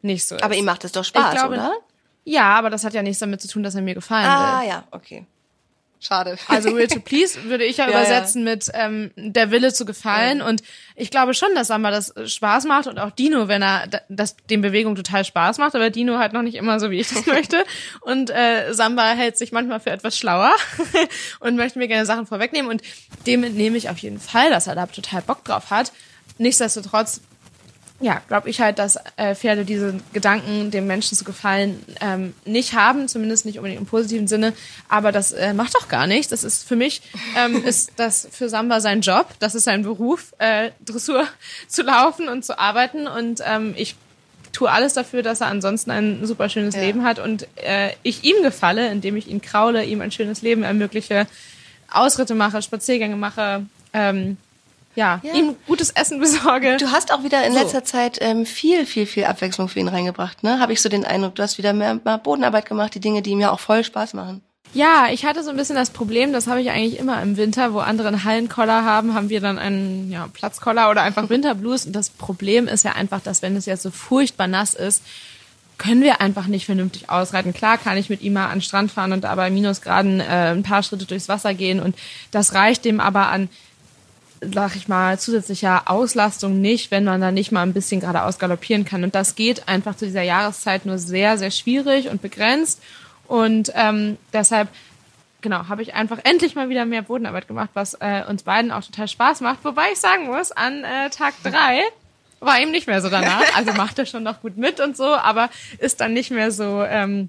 [0.00, 0.42] nicht so ist.
[0.42, 1.72] Aber ihm macht es doch Spaß, glaube, oder?
[2.24, 4.68] Ja, aber das hat ja nichts damit zu tun, dass er mir gefallen ah, will.
[4.68, 5.26] Ah ja, okay.
[6.02, 6.36] Schade.
[6.48, 8.52] Also Will to Please würde ich ja, ja übersetzen ja.
[8.52, 10.38] mit ähm, der Wille zu gefallen.
[10.38, 10.48] Ja.
[10.48, 10.62] Und
[10.96, 14.62] ich glaube schon, dass Samba das Spaß macht und auch Dino, wenn er das dem
[14.62, 17.64] Bewegung total Spaß macht, aber Dino halt noch nicht immer so, wie ich das möchte.
[18.00, 20.52] Und äh, Samba hält sich manchmal für etwas schlauer
[21.40, 22.68] und möchte mir gerne Sachen vorwegnehmen.
[22.68, 22.82] Und
[23.28, 25.92] dem entnehme ich auf jeden Fall, dass er da total Bock drauf hat.
[26.38, 27.20] Nichtsdestotrotz
[28.02, 32.74] ja, glaube ich halt, dass äh, Pferde diese Gedanken, dem Menschen zu gefallen, ähm, nicht
[32.74, 34.52] haben, zumindest nicht unbedingt im positiven Sinne.
[34.88, 36.28] Aber das äh, macht doch gar nichts.
[36.28, 37.02] Das ist für mich,
[37.36, 41.26] ähm, ist das für Samba sein Job, das ist sein Beruf, äh, Dressur
[41.68, 43.06] zu laufen und zu arbeiten.
[43.06, 43.94] Und ähm, ich
[44.52, 46.82] tue alles dafür, dass er ansonsten ein super schönes ja.
[46.82, 50.64] Leben hat und äh, ich ihm gefalle, indem ich ihn kraule, ihm ein schönes Leben
[50.64, 51.26] ermögliche,
[51.90, 53.66] Ausritte mache, Spaziergänge mache.
[53.92, 54.36] Ähm,
[54.94, 56.76] ja, ja, ihm gutes Essen besorge.
[56.78, 57.58] Du hast auch wieder in so.
[57.60, 60.58] letzter Zeit ähm, viel, viel, viel Abwechslung für ihn reingebracht, ne?
[60.58, 63.30] Habe ich so den Eindruck, du hast wieder mehr, mehr Bodenarbeit gemacht, die Dinge, die
[63.30, 64.42] ihm ja auch voll Spaß machen.
[64.74, 67.74] Ja, ich hatte so ein bisschen das Problem, das habe ich eigentlich immer im Winter,
[67.74, 71.86] wo andere einen Hallenkoller haben, haben wir dann einen ja, Platzkoller oder einfach Winterblues.
[71.86, 75.02] Und das Problem ist ja einfach, dass wenn es jetzt so furchtbar nass ist,
[75.76, 77.52] können wir einfach nicht vernünftig ausreiten.
[77.52, 80.52] Klar kann ich mit ihm mal an den Strand fahren und da bei Minusgraden äh,
[80.52, 81.96] ein paar Schritte durchs Wasser gehen und
[82.30, 83.48] das reicht dem aber an
[84.42, 88.84] sag ich mal, zusätzlicher Auslastung nicht, wenn man da nicht mal ein bisschen geradeaus galoppieren
[88.84, 89.04] kann.
[89.04, 92.82] Und das geht einfach zu dieser Jahreszeit nur sehr, sehr schwierig und begrenzt.
[93.28, 94.68] Und ähm, deshalb,
[95.40, 98.84] genau, habe ich einfach endlich mal wieder mehr Bodenarbeit gemacht, was äh, uns beiden auch
[98.84, 99.64] total Spaß macht.
[99.64, 101.82] Wobei ich sagen muss, an äh, Tag drei
[102.40, 103.42] war ihm nicht mehr so danach.
[103.56, 106.82] Also macht er schon noch gut mit und so, aber ist dann nicht mehr so,
[106.82, 107.28] ähm,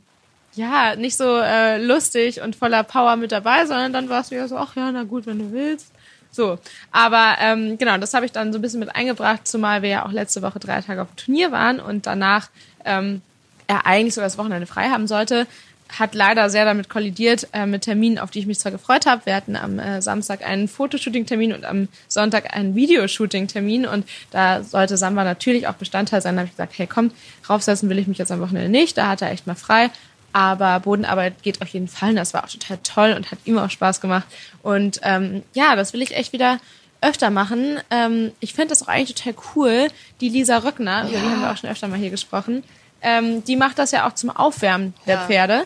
[0.55, 4.47] ja, nicht so äh, lustig und voller Power mit dabei, sondern dann war es wieder
[4.47, 5.92] so, ach ja, na gut, wenn du willst.
[6.33, 6.57] So,
[6.91, 10.05] aber ähm, genau, das habe ich dann so ein bisschen mit eingebracht, zumal wir ja
[10.05, 12.49] auch letzte Woche drei Tage auf dem Turnier waren und danach
[12.85, 13.21] ähm,
[13.67, 15.45] er eigentlich sogar das Wochenende frei haben sollte,
[15.89, 19.27] hat leider sehr damit kollidiert äh, mit Terminen, auf die ich mich zwar gefreut habe.
[19.27, 24.97] Wir hatten am äh, Samstag einen Fotoshooting-Termin und am Sonntag einen Videoshooting-Termin und da sollte
[24.97, 26.35] Samba natürlich auch Bestandteil sein.
[26.35, 27.11] Da habe ich gesagt, hey komm,
[27.47, 28.97] raufsetzen will ich mich jetzt am Wochenende nicht.
[28.97, 29.91] Da hat er echt mal frei.
[30.33, 32.15] Aber Bodenarbeit geht auf jeden Fall.
[32.15, 34.25] Das war auch total toll und hat ihm auch Spaß gemacht.
[34.63, 36.59] Und ähm, ja, das will ich echt wieder
[37.01, 37.79] öfter machen.
[37.91, 39.87] Ähm, ich finde das auch eigentlich total cool.
[40.21, 41.09] Die Lisa Röckner, ja.
[41.09, 42.63] über die haben wir auch schon öfter mal hier gesprochen,
[43.01, 45.25] ähm, die macht das ja auch zum Aufwärmen der ja.
[45.27, 45.65] Pferde.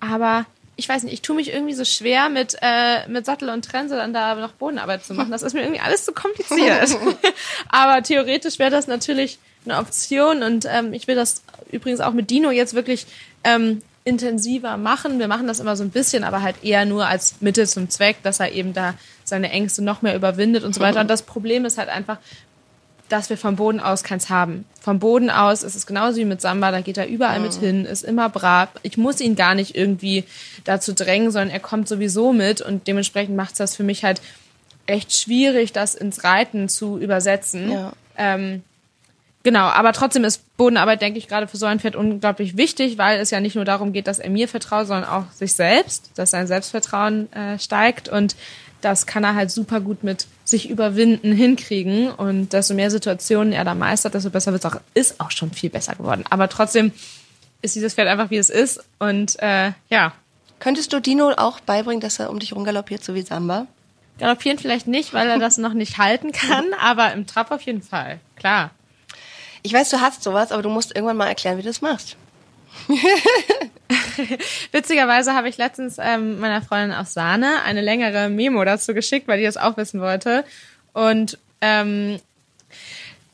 [0.00, 3.64] Aber ich weiß nicht, ich tue mich irgendwie so schwer mit, äh, mit Sattel und
[3.64, 5.30] Trense dann da noch Bodenarbeit zu machen.
[5.30, 6.96] Das ist mir irgendwie alles zu kompliziert.
[7.68, 12.30] Aber theoretisch wäre das natürlich eine Option und ähm, ich will das übrigens auch mit
[12.30, 13.06] Dino jetzt wirklich
[13.42, 15.18] ähm, intensiver machen.
[15.18, 18.22] Wir machen das immer so ein bisschen, aber halt eher nur als Mittel zum Zweck,
[18.22, 21.00] dass er eben da seine Ängste noch mehr überwindet und so weiter.
[21.00, 22.18] Und das Problem ist halt einfach,
[23.08, 24.64] dass wir vom Boden aus keins haben.
[24.80, 27.84] Vom Boden aus ist es genauso wie mit Samba, da geht er überall mit hin,
[27.84, 28.68] ist immer brav.
[28.82, 30.24] Ich muss ihn gar nicht irgendwie
[30.64, 34.20] dazu drängen, sondern er kommt sowieso mit und dementsprechend macht es das für mich halt
[34.86, 37.72] echt schwierig, das ins Reiten zu übersetzen.
[37.72, 37.92] Ja.
[38.16, 38.62] Ähm,
[39.46, 43.20] genau, aber trotzdem ist Bodenarbeit, denke ich, gerade für so ein Pferd unglaublich wichtig, weil
[43.20, 46.32] es ja nicht nur darum geht, dass er mir vertraut, sondern auch sich selbst, dass
[46.32, 48.34] sein Selbstvertrauen äh, steigt und
[48.80, 52.10] das kann er halt super gut mit sich überwinden hinkriegen.
[52.10, 54.80] Und desto mehr Situationen er da meistert, desto besser wird es auch.
[54.94, 56.24] Ist auch schon viel besser geworden.
[56.28, 56.92] Aber trotzdem
[57.62, 58.84] ist dieses Pferd einfach wie es ist.
[58.98, 60.12] Und äh, ja.
[60.58, 63.66] Könntest du Dino auch beibringen, dass er um dich rumgaloppiert, so wie Samba?
[64.18, 67.82] Galoppieren vielleicht nicht, weil er das noch nicht halten kann, aber im Trab auf jeden
[67.82, 68.20] Fall.
[68.36, 68.70] Klar.
[69.62, 72.16] Ich weiß, du hast sowas, aber du musst irgendwann mal erklären, wie du das machst.
[74.72, 79.38] Witzigerweise habe ich letztens ähm, meiner Freundin aus Sahne eine längere Memo dazu geschickt, weil
[79.38, 80.44] die das auch wissen wollte.
[80.92, 82.20] Und ähm,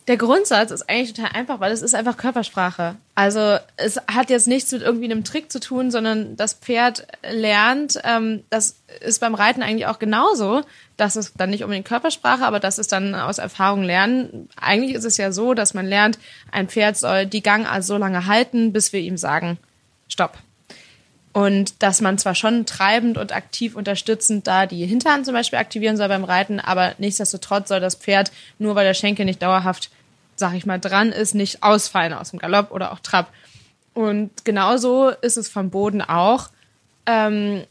[0.08, 2.96] der Grundsatz ist eigentlich total einfach, weil es ist einfach Körpersprache.
[3.14, 8.00] Also es hat jetzt nichts mit irgendwie einem Trick zu tun, sondern das Pferd lernt,
[8.02, 10.62] ähm, das ist beim Reiten eigentlich auch genauso.
[10.96, 14.48] Das ist dann nicht unbedingt Körpersprache, aber das ist dann aus Erfahrung lernen.
[14.60, 16.18] Eigentlich ist es ja so, dass man lernt,
[16.50, 19.58] ein Pferd soll die Gangart so lange halten, bis wir ihm sagen,
[20.08, 20.36] stopp.
[21.32, 25.96] Und dass man zwar schon treibend und aktiv unterstützend da die Hinterhand zum Beispiel aktivieren
[25.96, 29.90] soll beim Reiten, aber nichtsdestotrotz soll das Pferd, nur weil der Schenkel nicht dauerhaft,
[30.36, 33.32] sag ich mal, dran ist, nicht ausfallen aus dem Galopp oder auch Trab.
[33.94, 36.50] Und genauso ist es vom Boden auch.
[37.06, 37.62] Ähm,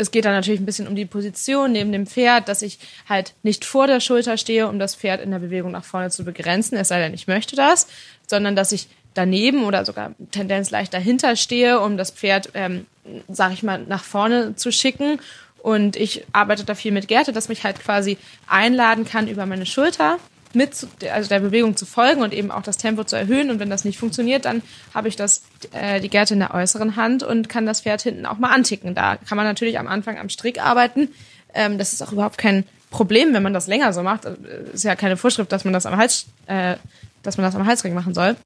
[0.00, 3.34] es geht dann natürlich ein bisschen um die Position neben dem Pferd, dass ich halt
[3.42, 6.78] nicht vor der Schulter stehe, um das Pferd in der Bewegung nach vorne zu begrenzen,
[6.78, 7.86] es sei denn, ich möchte das,
[8.26, 12.86] sondern dass ich daneben oder sogar Tendenz leicht dahinter stehe, um das Pferd, ähm,
[13.28, 15.18] sag ich mal, nach vorne zu schicken.
[15.62, 19.66] Und ich arbeite da viel mit Gerte, dass mich halt quasi einladen kann, über meine
[19.66, 20.18] Schulter
[20.52, 23.50] mit, zu, also der Bewegung zu folgen und eben auch das Tempo zu erhöhen.
[23.50, 24.62] Und wenn das nicht funktioniert, dann
[24.94, 25.42] habe ich das,
[25.72, 28.94] äh, die Gerte in der äußeren Hand und kann das Pferd hinten auch mal anticken.
[28.94, 31.08] Da kann man natürlich am Anfang am Strick arbeiten.
[31.54, 34.24] Ähm, das ist auch überhaupt kein Problem, wenn man das länger so macht.
[34.24, 34.34] Äh,
[34.72, 36.76] ist ja keine Vorschrift, dass man das am Hals, äh,
[37.22, 38.36] dass man das am Halsring machen soll.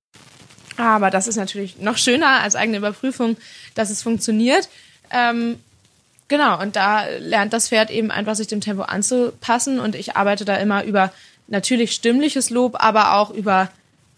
[0.77, 3.37] Aber das ist natürlich noch schöner als eigene Überprüfung,
[3.75, 4.69] dass es funktioniert.
[5.11, 5.59] Ähm,
[6.29, 9.79] genau, und da lernt das Pferd eben einfach, sich dem Tempo anzupassen.
[9.79, 11.13] Und ich arbeite da immer über
[11.47, 13.71] natürlich stimmliches Lob, aber auch über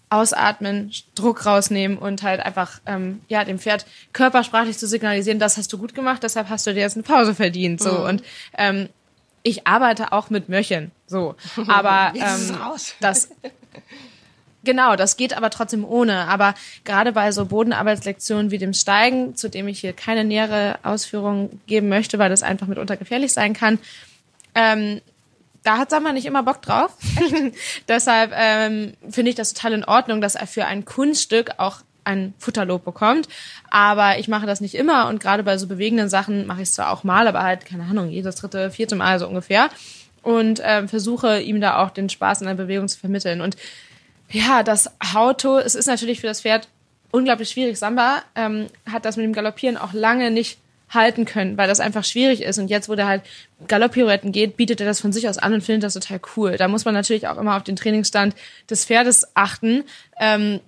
[0.09, 5.73] Ausatmen, Druck rausnehmen und halt einfach ähm, ja dem Pferd körpersprachlich zu signalisieren, das hast
[5.73, 7.81] du gut gemacht, deshalb hast du dir jetzt eine Pause verdient.
[7.81, 8.05] So mhm.
[8.05, 8.23] und
[8.57, 8.89] ähm,
[9.43, 11.35] ich arbeite auch mit Möchen, so,
[11.67, 12.57] aber ähm,
[13.01, 13.31] das
[14.67, 16.27] Genau, das geht aber trotzdem ohne.
[16.27, 21.61] Aber gerade bei so Bodenarbeitslektionen wie dem Steigen, zu dem ich hier keine nähere Ausführung
[21.67, 23.79] geben möchte, weil das einfach mitunter gefährlich sein kann,
[24.57, 25.01] ähm,
[25.63, 26.97] da hat Sammer nicht immer Bock drauf.
[27.89, 32.35] Deshalb ähm, finde ich das total in Ordnung, dass er für ein Kunststück auch ein
[32.39, 33.29] Futterlob bekommt.
[33.71, 36.75] Aber ich mache das nicht immer und gerade bei so bewegenden Sachen mache ich es
[36.75, 39.69] zwar auch mal, aber halt, keine Ahnung, jedes dritte, vierte Mal so ungefähr.
[40.23, 43.41] Und ähm, versuche ihm da auch den Spaß in der Bewegung zu vermitteln.
[43.41, 43.57] Und
[44.31, 46.69] ja, das Auto, es ist natürlich für das Pferd
[47.11, 47.79] unglaublich schwierig.
[47.79, 50.59] Samba ähm, hat das mit dem Galoppieren auch lange nicht
[50.89, 52.59] halten können, weil das einfach schwierig ist.
[52.59, 53.23] Und jetzt, wo der halt
[53.67, 56.57] Galopppirouetten geht, bietet er das von sich aus an und findet das total cool.
[56.57, 58.35] Da muss man natürlich auch immer auf den Trainingsstand
[58.71, 59.85] des Pferdes achten.
[60.19, 60.61] Ähm,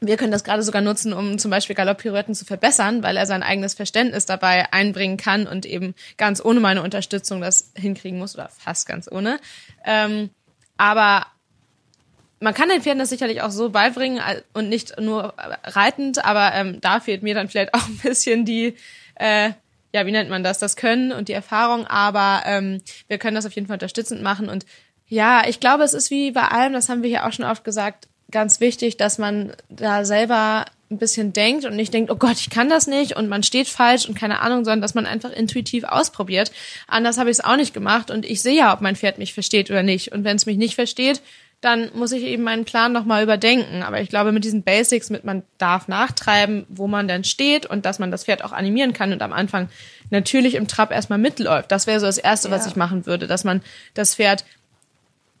[0.00, 3.42] wir können das gerade sogar nutzen, um zum Beispiel Galopppirouetten zu verbessern, weil er sein
[3.42, 8.48] eigenes Verständnis dabei einbringen kann und eben ganz ohne meine Unterstützung das hinkriegen muss oder
[8.56, 9.40] fast ganz ohne.
[9.84, 10.30] Ähm,
[10.76, 11.26] aber
[12.40, 14.22] man kann den Pferden das sicherlich auch so beibringen
[14.52, 18.74] und nicht nur reitend, aber ähm, da fehlt mir dann vielleicht auch ein bisschen die,
[19.16, 19.50] äh,
[19.92, 23.46] ja, wie nennt man das, das Können und die Erfahrung, aber ähm, wir können das
[23.46, 24.66] auf jeden Fall unterstützend machen und
[25.10, 27.64] ja, ich glaube, es ist wie bei allem, das haben wir hier auch schon oft
[27.64, 32.36] gesagt, ganz wichtig, dass man da selber ein bisschen denkt und nicht denkt, oh Gott,
[32.38, 35.30] ich kann das nicht und man steht falsch und keine Ahnung, sondern dass man einfach
[35.30, 36.50] intuitiv ausprobiert.
[36.86, 39.34] Anders habe ich es auch nicht gemacht und ich sehe ja, ob mein Pferd mich
[39.34, 40.12] versteht oder nicht.
[40.12, 41.20] Und wenn es mich nicht versteht,
[41.60, 43.82] dann muss ich eben meinen Plan nochmal überdenken.
[43.82, 47.84] Aber ich glaube, mit diesen Basics, mit man darf nachtreiben, wo man denn steht und
[47.84, 49.68] dass man das Pferd auch animieren kann und am Anfang
[50.10, 51.72] natürlich im Trab erstmal mitläuft.
[51.72, 52.54] Das wäre so das Erste, ja.
[52.54, 53.62] was ich machen würde, dass man
[53.94, 54.44] das Pferd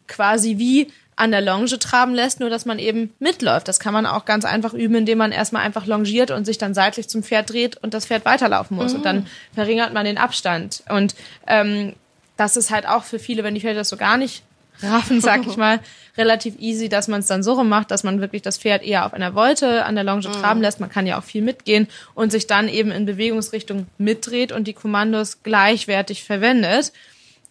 [0.08, 3.66] quasi wie an der Longe traben lässt, nur dass man eben mitläuft.
[3.66, 6.74] Das kann man auch ganz einfach üben, indem man erstmal einfach longiert und sich dann
[6.74, 8.92] seitlich zum Pferd dreht und das Pferd weiterlaufen muss.
[8.92, 8.98] Mhm.
[8.98, 9.26] Und dann mhm.
[9.54, 10.82] verringert man den Abstand.
[10.88, 11.14] Und
[11.46, 11.94] ähm,
[12.36, 14.44] das ist halt auch für viele, wenn die Pferde das so gar nicht
[14.82, 15.80] raffen, sag ich mal,
[16.16, 19.06] relativ easy, dass man es dann so rum macht, dass man wirklich das Pferd eher
[19.06, 20.32] auf einer Wolte an der Longe mhm.
[20.32, 20.80] traben lässt.
[20.80, 24.74] Man kann ja auch viel mitgehen und sich dann eben in Bewegungsrichtung mitdreht und die
[24.74, 26.92] Kommandos gleichwertig verwendet.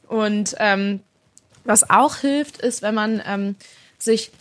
[0.07, 1.01] Und ähm,
[1.63, 3.55] was auch hilft, ist, wenn man ähm,
[3.97, 4.31] sich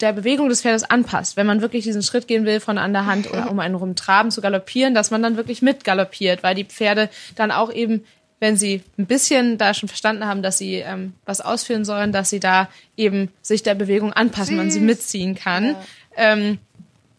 [0.00, 1.36] der Bewegung des Pferdes anpasst.
[1.36, 4.30] Wenn man wirklich diesen Schritt gehen will von an der Hand oder um einen rumtraben
[4.30, 8.04] zu galoppieren, dass man dann wirklich mitgaloppiert, weil die Pferde dann auch eben,
[8.38, 12.30] wenn sie ein bisschen da schon verstanden haben, dass sie ähm, was ausführen sollen, dass
[12.30, 15.70] sie da eben sich der Bewegung anpassen, man sie mitziehen kann.
[15.70, 15.84] Ja.
[16.16, 16.58] Ähm,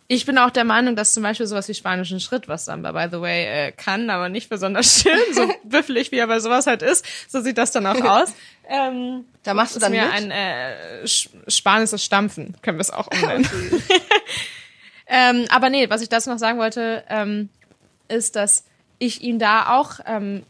[0.09, 3.07] ich bin auch der Meinung, dass zum Beispiel sowas wie spanischen Schritt, was Samba, by
[3.11, 6.81] the way, äh, kann, aber nicht besonders schön, so büffelig wie er bei sowas halt
[6.81, 8.33] ist, so sieht das dann auch aus.
[8.69, 10.13] Ähm, da machst du dann mir mit?
[10.13, 11.07] ein äh,
[11.47, 13.47] spanisches Stampfen, können wir es auch umnennen.
[15.07, 17.49] ähm, aber nee, was ich dazu noch sagen wollte, ähm,
[18.07, 18.63] ist, dass
[18.99, 20.43] ich ihn da auch ähm,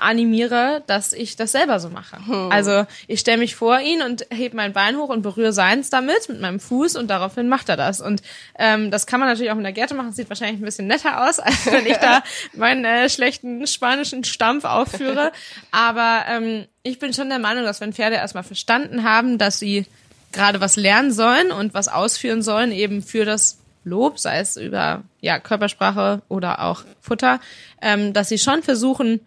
[0.00, 2.16] animiere, dass ich das selber so mache.
[2.26, 2.50] Hm.
[2.50, 6.28] Also ich stelle mich vor ihn und heb mein Bein hoch und berühre seins damit
[6.28, 8.00] mit meinem Fuß und daraufhin macht er das.
[8.00, 8.22] Und
[8.58, 10.12] ähm, das kann man natürlich auch in der Gärte machen.
[10.12, 12.22] Sieht wahrscheinlich ein bisschen netter aus, als wenn ich da
[12.54, 15.32] meinen äh, schlechten spanischen Stampf aufführe.
[15.70, 19.86] Aber ähm, ich bin schon der Meinung, dass wenn Pferde erstmal verstanden haben, dass sie
[20.32, 25.02] gerade was lernen sollen und was ausführen sollen, eben für das Lob, sei es über
[25.20, 27.40] ja Körpersprache oder auch Futter,
[27.80, 29.20] ähm, dass sie schon versuchen,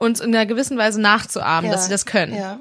[0.00, 1.76] uns in einer gewissen Weise nachzuahmen, ja.
[1.76, 2.34] dass sie das können.
[2.34, 2.58] Ja.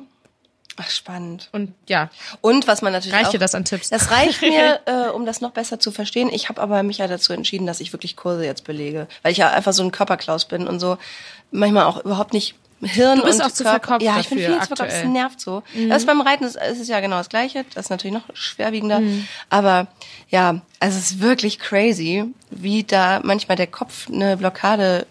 [0.77, 1.49] Ach, spannend.
[1.51, 2.09] Und ja.
[2.41, 3.89] Und was man natürlich reicht auch, dir das an Tipps?
[3.89, 6.29] Das reicht mir, äh, um das noch besser zu verstehen.
[6.31, 9.39] Ich habe aber mich ja dazu entschieden, dass ich wirklich Kurse jetzt belege, weil ich
[9.39, 10.97] ja einfach so ein Körperklaus bin und so
[11.51, 14.59] manchmal auch überhaupt nicht Hirn du bist und auch zu verkopft Ja, ich bin viel
[14.59, 14.91] zu verkopft.
[14.91, 15.63] Das nervt so.
[15.73, 15.89] Mhm.
[15.89, 17.65] Das ist beim Reiten ist, ist es ja genau das Gleiche.
[17.73, 19.01] Das ist natürlich noch schwerwiegender.
[19.01, 19.27] Mhm.
[19.49, 19.87] Aber
[20.29, 25.05] ja, also es ist wirklich crazy, wie da manchmal der Kopf eine Blockade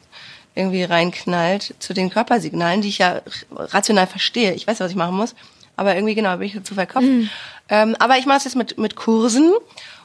[0.58, 4.54] irgendwie reinknallt zu den Körpersignalen, die ich ja rational verstehe.
[4.54, 5.34] Ich weiß, was ich machen muss,
[5.76, 7.06] aber irgendwie genau bin ich dazu verkopft.
[7.06, 7.30] Mhm.
[7.68, 9.52] Ähm, aber ich mache es jetzt mit mit Kursen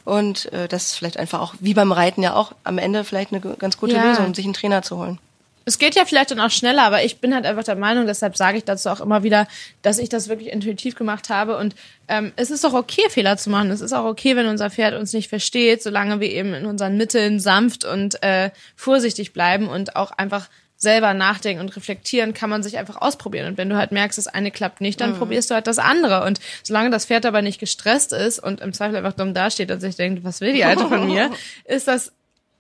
[0.06, 3.34] und äh, das ist vielleicht einfach auch wie beim Reiten ja auch am Ende vielleicht
[3.34, 4.04] eine ganz gute ja.
[4.04, 5.20] Lösung, sich einen Trainer zu holen.
[5.66, 8.36] Es geht ja vielleicht dann auch schneller, aber ich bin halt einfach der Meinung, deshalb
[8.36, 9.48] sage ich dazu auch immer wieder,
[9.82, 11.58] dass ich das wirklich intuitiv gemacht habe.
[11.58, 11.76] Und
[12.08, 13.72] ähm, es ist auch okay, Fehler zu machen.
[13.72, 16.98] Es ist auch okay, wenn unser Pferd uns nicht versteht, solange wir eben in unseren
[16.98, 20.50] Mitteln sanft und äh, vorsichtig bleiben und auch einfach
[20.84, 23.48] selber nachdenken und reflektieren, kann man sich einfach ausprobieren.
[23.48, 25.18] Und wenn du halt merkst, das eine klappt nicht, dann mhm.
[25.18, 26.26] probierst du halt das andere.
[26.26, 29.80] Und solange das Pferd aber nicht gestresst ist und im Zweifel einfach dumm dasteht und
[29.80, 31.32] sich denkt, was will die Alte von mir,
[31.66, 32.12] ist das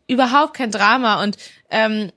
[0.07, 1.21] überhaupt kein Drama.
[1.21, 1.37] Und
[1.69, 2.11] ähm,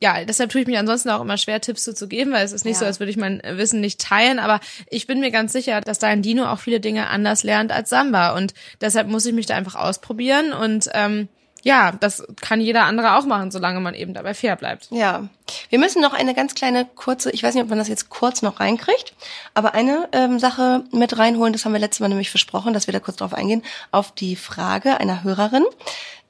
[0.00, 2.52] ja, deshalb tue ich mich ansonsten auch immer schwer, Tipps zu, zu geben, weil es
[2.52, 2.80] ist nicht ja.
[2.80, 5.98] so, als würde ich mein Wissen nicht teilen, aber ich bin mir ganz sicher, dass
[5.98, 9.56] dein Dino auch viele Dinge anders lernt als Samba und deshalb muss ich mich da
[9.56, 11.28] einfach ausprobieren und ähm,
[11.62, 14.88] ja, das kann jeder andere auch machen, solange man eben dabei fair bleibt.
[14.90, 15.28] Ja.
[15.70, 18.42] Wir müssen noch eine ganz kleine kurze, ich weiß nicht, ob man das jetzt kurz
[18.42, 19.14] noch reinkriegt,
[19.54, 22.92] aber eine ähm, Sache mit reinholen, das haben wir letztes Mal nämlich versprochen, dass wir
[22.92, 25.64] da kurz drauf eingehen, auf die Frage einer Hörerin,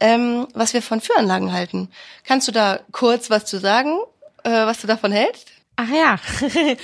[0.00, 1.88] ähm, was wir von Führanlagen halten.
[2.24, 3.98] Kannst du da kurz was zu sagen,
[4.44, 5.48] äh, was du davon hältst?
[5.80, 6.16] Ach ja,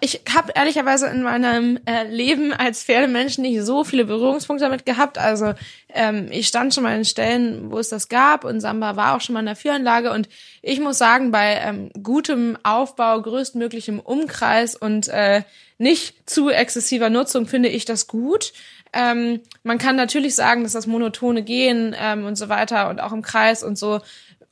[0.00, 5.16] ich habe ehrlicherweise in meinem äh, Leben als Pferdemensch nicht so viele Berührungspunkte damit gehabt.
[5.16, 5.54] Also
[5.88, 9.20] ähm, ich stand schon mal in Stellen, wo es das gab und Samba war auch
[9.20, 10.28] schon mal in der Führanlage und
[10.60, 15.42] ich muss sagen, bei ähm, gutem Aufbau, größtmöglichem Umkreis und äh,
[15.78, 18.52] nicht zu exzessiver Nutzung finde ich das gut.
[18.92, 23.12] Ähm, man kann natürlich sagen, dass das monotone Gehen ähm, und so weiter und auch
[23.12, 24.00] im Kreis und so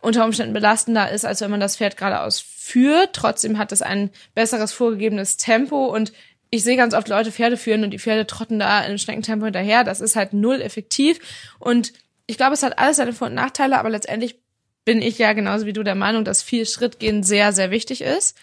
[0.01, 3.13] unter Umständen belastender ist, als wenn man das Pferd geradeaus führt.
[3.13, 6.13] Trotzdem hat es ein besseres vorgegebenes Tempo und
[6.51, 9.85] ich sehe ganz oft Leute Pferde führen und die Pferde trotten da in Schneckentempo hinterher.
[9.85, 11.21] Das ist halt null effektiv.
[11.59, 11.93] Und
[12.27, 14.41] ich glaube, es hat alles seine Vor- und Nachteile, aber letztendlich
[14.85, 18.37] bin ich ja genauso wie du der Meinung, dass viel Schrittgehen sehr, sehr wichtig ist.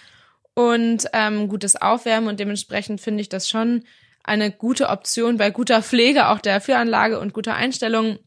[0.53, 3.83] Und ähm, gutes Aufwärmen und dementsprechend finde ich das schon
[4.27, 8.19] eine gute Option bei guter Pflege auch der Führanlage und guter Einstellung.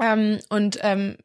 [0.00, 1.16] Ähm, und ähm,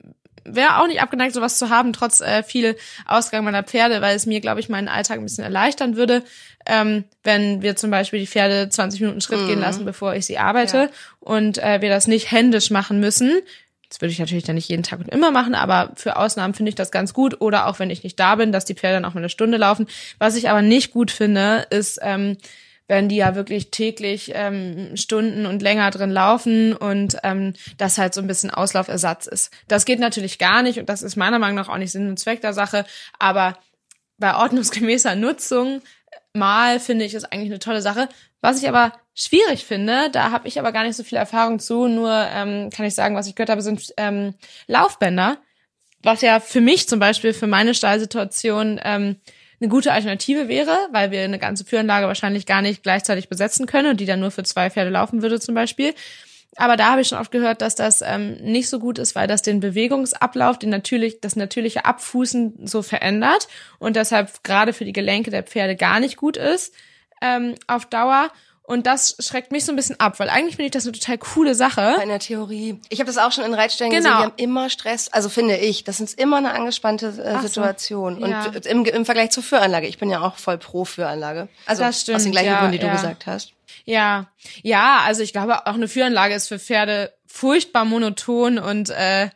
[0.45, 4.25] wäre auch nicht abgeneigt, sowas zu haben, trotz äh, viel Ausgang meiner Pferde, weil es
[4.25, 6.23] mir, glaube ich, meinen Alltag ein bisschen erleichtern würde,
[6.67, 9.47] ähm, wenn wir zum Beispiel die Pferde 20 Minuten Schritt mhm.
[9.47, 10.89] gehen lassen, bevor ich sie arbeite ja.
[11.19, 13.33] und äh, wir das nicht händisch machen müssen.
[13.89, 16.69] Das würde ich natürlich dann nicht jeden Tag und immer machen, aber für Ausnahmen finde
[16.69, 17.39] ich das ganz gut.
[17.39, 19.57] Oder auch wenn ich nicht da bin, dass die Pferde dann auch mal eine Stunde
[19.57, 19.87] laufen.
[20.17, 22.37] Was ich aber nicht gut finde, ist, ähm,
[22.87, 28.13] wenn die ja wirklich täglich ähm, Stunden und länger drin laufen und ähm, das halt
[28.13, 29.51] so ein bisschen Auslaufersatz ist.
[29.67, 32.19] Das geht natürlich gar nicht und das ist meiner Meinung nach auch nicht Sinn und
[32.19, 32.85] Zweck der Sache,
[33.17, 33.57] aber
[34.17, 35.81] bei ordnungsgemäßer Nutzung
[36.33, 38.07] mal finde ich ist eigentlich eine tolle Sache.
[38.41, 41.87] Was ich aber schwierig finde, da habe ich aber gar nicht so viel Erfahrung zu,
[41.87, 44.35] nur ähm, kann ich sagen, was ich gehört habe, sind ähm,
[44.67, 45.37] Laufbänder,
[46.03, 49.15] was ja für mich zum Beispiel, für meine Stallsituation ähm,
[49.59, 53.91] eine gute Alternative wäre, weil wir eine ganze Führanlage wahrscheinlich gar nicht gleichzeitig besetzen können
[53.91, 55.93] und die dann nur für zwei Pferde laufen würde zum Beispiel.
[56.57, 59.27] Aber da habe ich schon oft gehört, dass das ähm, nicht so gut ist, weil
[59.27, 64.93] das den Bewegungsablauf, den natürlich, das natürliche Abfußen so verändert und deshalb gerade für die
[64.93, 66.73] Gelenke der Pferde gar nicht gut ist
[67.21, 68.31] ähm, auf Dauer.
[68.67, 71.19] Und das schreckt mich so ein bisschen ab, weil eigentlich finde ich das eine total
[71.19, 71.97] coole Sache.
[72.01, 72.79] In der Theorie.
[72.89, 74.03] Ich habe das auch schon in Reitstellen Genau.
[74.09, 77.47] gesehen, die haben immer Stress, also finde ich, das ist immer eine angespannte äh, so.
[77.47, 78.23] Situation.
[78.23, 78.45] Und Ja.
[78.67, 81.47] im, im Vergleich zur Führanlage, ich bin ja auch voll pro Führanlage.
[81.67, 82.93] Also Das stimmt, aus den gleichen ja, Gründen, die du ja.
[82.93, 83.51] gesagt hast.
[83.85, 84.27] Ja,
[84.63, 89.29] ja, also ich glaube, auch eine Führanlage ist für Pferde furchtbar monoton und äh,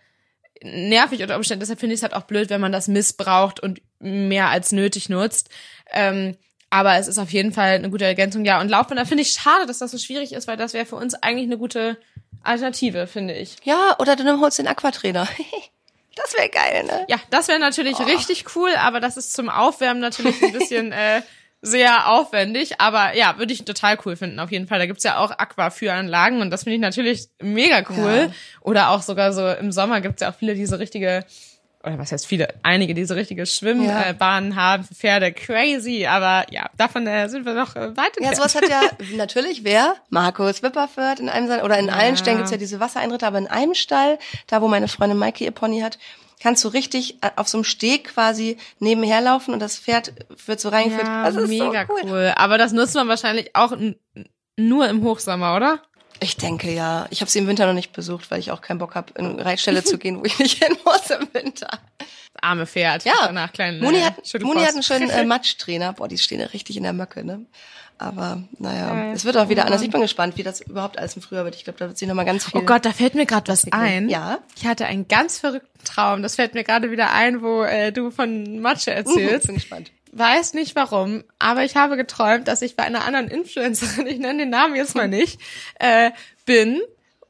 [0.63, 1.59] nervig unter Umständen.
[1.59, 5.07] Deshalb finde ich es halt auch blöd, wenn man das missbraucht und mehr als nötig
[5.09, 5.49] nutzt.
[5.91, 6.35] Ähm,
[6.69, 8.45] aber es ist auf jeden Fall eine gute Ergänzung.
[8.45, 10.95] Ja, und Laufbänder finde ich schade, dass das so schwierig ist, weil das wäre für
[10.95, 11.97] uns eigentlich eine gute
[12.43, 13.57] Alternative, finde ich.
[13.63, 15.27] Ja, oder du holst den Aquatrainer.
[16.15, 17.05] das wäre geil, ne?
[17.07, 21.21] Ja, das wäre natürlich richtig cool, aber das ist zum Aufwärmen natürlich ein bisschen äh,
[21.61, 22.79] sehr aufwendig.
[22.79, 24.79] Aber ja, würde ich total cool finden, auf jeden Fall.
[24.79, 28.29] Da gibt's ja auch Aquaführanlagen und das finde ich natürlich mega cool.
[28.29, 28.33] Ja.
[28.61, 31.25] Oder auch sogar so im Sommer gibt's ja auch viele, die so richtige,
[31.83, 33.45] oder was heißt viele, einige, die so richtige Ja.
[33.45, 35.31] Schwimmbahnen haben für Pferde.
[35.31, 38.35] Crazy, aber ja, davon äh, sind wir noch äh, weit Ja, entfernt.
[38.37, 38.81] sowas hat ja
[39.15, 39.95] natürlich wer?
[40.09, 43.47] Markus Wipperfürth in einem seiner, oder in allen Stellen gibt's ja diese Wassereinritte, aber in
[43.47, 45.97] einem Stall, da wo meine Freundin Maike ihr Pony hat,
[46.41, 50.13] kannst du richtig äh, auf so einem Steg quasi nebenher laufen und das Pferd
[50.45, 51.07] wird so reingeführt.
[51.07, 52.01] ja, das ist mega so cool.
[52.11, 52.33] cool.
[52.35, 53.73] Aber das nutzt man wahrscheinlich auch
[54.57, 55.81] nur im Hochsommer, oder?
[56.21, 57.07] Ich denke ja.
[57.11, 59.25] Ich habe sie im Winter noch nicht besucht, weil ich auch keinen Bock habe, in
[59.25, 61.69] eine Reitstelle zu gehen, wo ich nicht hin muss im Winter.
[62.41, 63.05] arme Pferd.
[63.05, 64.43] Ja, Danach kleinen, Muni äh, hat, Schüttelfrost.
[64.53, 65.93] Muni hat einen schönen äh, Matschtrainer.
[65.93, 67.45] Boah, die stehen ja richtig in der Möcke, ne?
[68.01, 69.11] Aber naja, Geil.
[69.13, 69.81] es wird auch wieder anders.
[69.81, 71.55] Ich bin gespannt, wie das überhaupt alles im Frühjahr wird.
[71.55, 72.61] Ich glaube, da wird sich noch mal ganz viel.
[72.61, 74.07] Oh Gott, da fällt mir gerade was ein.
[74.07, 74.39] Ja.
[74.55, 76.21] Ich hatte einen ganz verrückten Traum.
[76.23, 79.47] Das fällt mir gerade wieder ein, wo äh, du von Matsche Ich erzählst.
[79.47, 79.91] bin gespannt.
[80.11, 84.39] Weiß nicht warum, aber ich habe geträumt, dass ich bei einer anderen Influencerin, ich nenne
[84.39, 85.39] den Namen jetzt mal nicht,
[85.79, 86.11] äh,
[86.45, 86.81] bin,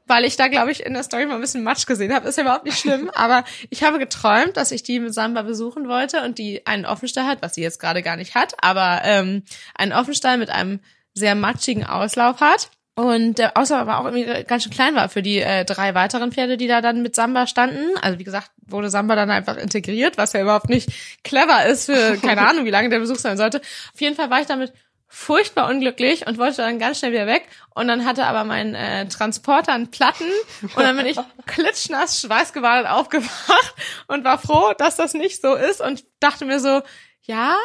[0.06, 2.28] weil ich da, glaube ich, in der Story mal ein bisschen Matsch gesehen habe.
[2.28, 5.88] Ist ja überhaupt nicht schlimm, aber ich habe geträumt, dass ich die mit Samba besuchen
[5.88, 9.44] wollte und die einen Offenstall hat, was sie jetzt gerade gar nicht hat, aber ähm,
[9.74, 10.80] einen Offenstall mit einem
[11.14, 12.70] sehr matschigen Auslauf hat.
[13.00, 16.32] Und der Auslauf aber auch irgendwie ganz schön klein war für die äh, drei weiteren
[16.32, 17.96] Pferde, die da dann mit Samba standen.
[18.02, 20.90] Also wie gesagt, wurde Samba dann einfach integriert, was ja überhaupt nicht
[21.24, 23.62] clever ist für keine Ahnung, wie lange der Besuch sein sollte.
[23.94, 24.74] Auf jeden Fall war ich damit
[25.08, 27.48] furchtbar unglücklich und wollte dann ganz schnell wieder weg.
[27.74, 32.86] Und dann hatte aber mein äh, Transporter einen Platten und dann bin ich klitschnass, schweißgebadet
[32.86, 33.74] aufgewacht
[34.08, 36.82] und war froh, dass das nicht so ist und dachte mir so,
[37.22, 37.56] ja,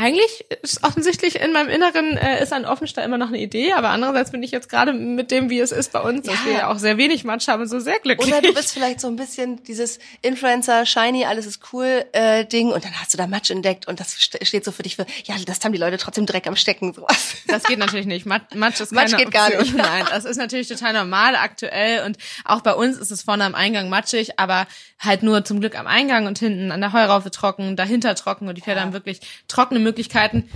[0.00, 3.90] eigentlich ist offensichtlich in meinem Inneren äh, ist ein Offenstall immer noch eine Idee, aber
[3.90, 6.44] andererseits bin ich jetzt gerade mit dem, wie es ist bei uns, dass Ja.
[6.46, 8.26] wir ja auch sehr wenig Matsch haben, so sehr glücklich.
[8.32, 12.68] Oder du bist vielleicht so ein bisschen dieses Influencer, shiny, alles ist cool äh, Ding
[12.72, 15.04] und dann hast du da Matsch entdeckt und das st- steht so für dich für,
[15.24, 17.34] ja, das haben die Leute trotzdem Dreck am Stecken, sowas.
[17.46, 18.24] Das geht natürlich nicht.
[18.26, 19.62] Mat Matsch ist Matsch keine geht gar Option.
[19.64, 19.76] nicht.
[19.76, 23.54] Nein, das ist natürlich total normal aktuell und auch bei uns ist es vorne am
[23.54, 24.66] Eingang matschig, aber
[24.98, 28.54] halt nur zum Glück am Eingang und hinten an der Heuraufe trocken, dahinter trocken und
[28.56, 30.48] die Pferde haben wirklich trockene Möglichkeiten.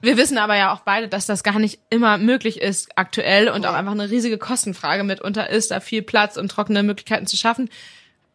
[0.00, 3.66] Wir wissen aber ja auch beide, dass das gar nicht immer möglich ist aktuell und
[3.66, 7.70] auch einfach eine riesige Kostenfrage mitunter ist, da viel Platz und trockene Möglichkeiten zu schaffen.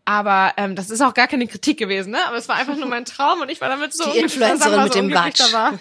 [0.05, 2.17] Aber ähm, das ist auch gar keine Kritik gewesen, ne?
[2.25, 4.93] Aber es war einfach nur mein Traum und ich war damit so Die Influencerin mit
[4.93, 5.79] so dem war.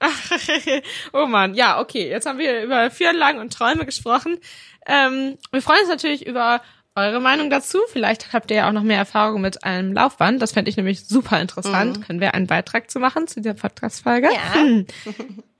[1.12, 2.08] oh man, ja, okay.
[2.08, 4.38] Jetzt haben wir über Führanlagen und Träume gesprochen.
[4.86, 6.62] Ähm, wir freuen uns natürlich über
[6.98, 7.78] eure Meinung dazu.
[7.92, 10.42] Vielleicht habt ihr ja auch noch mehr Erfahrung mit einem Laufband.
[10.42, 12.06] Das fände ich nämlich super interessant.
[12.06, 14.28] Können wir einen Beitrag zu machen zu dieser Podcast-Folge?
[14.32, 14.54] Ja.
[14.54, 14.86] Hm.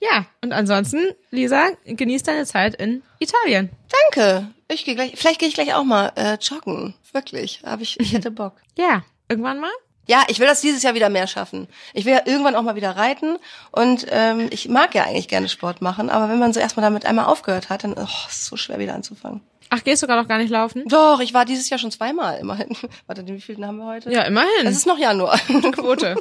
[0.01, 3.71] Ja, und ansonsten, Lisa, genieß deine Zeit in Italien.
[4.13, 4.49] Danke.
[4.69, 6.95] Ich gehe gleich, vielleicht gehe ich gleich auch mal äh, joggen.
[7.13, 7.63] Wirklich.
[7.65, 8.55] Hab ich, ich hätte Bock.
[8.79, 9.71] Ja, irgendwann mal.
[10.07, 11.67] Ja, ich will das dieses Jahr wieder mehr schaffen.
[11.93, 13.39] Ich will ja irgendwann auch mal wieder reiten
[13.73, 17.05] und ähm, ich mag ja eigentlich gerne Sport machen, aber wenn man so erstmal damit
[17.05, 19.43] einmal aufgehört hat, dann oh, ist es so schwer wieder anzufangen.
[19.71, 20.85] Ach, gehst du gerade noch gar nicht laufen?
[20.87, 22.77] Doch, ich war dieses Jahr schon zweimal immerhin.
[23.07, 24.11] Warte, wie vielen haben wir heute?
[24.11, 24.67] Ja, immerhin.
[24.67, 25.39] Es ist noch Januar.
[25.73, 26.17] Quote.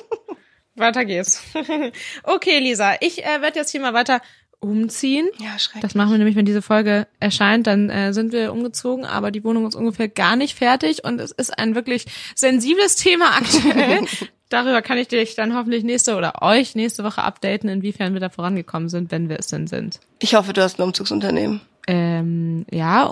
[0.76, 1.44] weiter geht's.
[2.24, 4.22] okay, Lisa, ich äh, werde jetzt hier mal weiter
[4.60, 5.28] umziehen.
[5.40, 5.82] Ja, schrecklich.
[5.82, 9.44] Das machen wir nämlich, wenn diese Folge erscheint, dann äh, sind wir umgezogen, aber die
[9.44, 14.08] Wohnung ist ungefähr gar nicht fertig und es ist ein wirklich sensibles Thema aktuell.
[14.50, 18.30] Darüber kann ich dich dann hoffentlich nächste oder euch nächste Woche updaten, inwiefern wir da
[18.30, 20.00] vorangekommen sind, wenn wir es denn sind.
[20.20, 21.62] Ich hoffe, du hast ein Umzugsunternehmen.
[21.88, 23.06] Ähm, ja,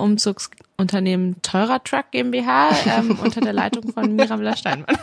[0.77, 4.97] Umzugsunternehmen Teurer Truck GmbH ähm, unter der Leitung von Mira Steinmann.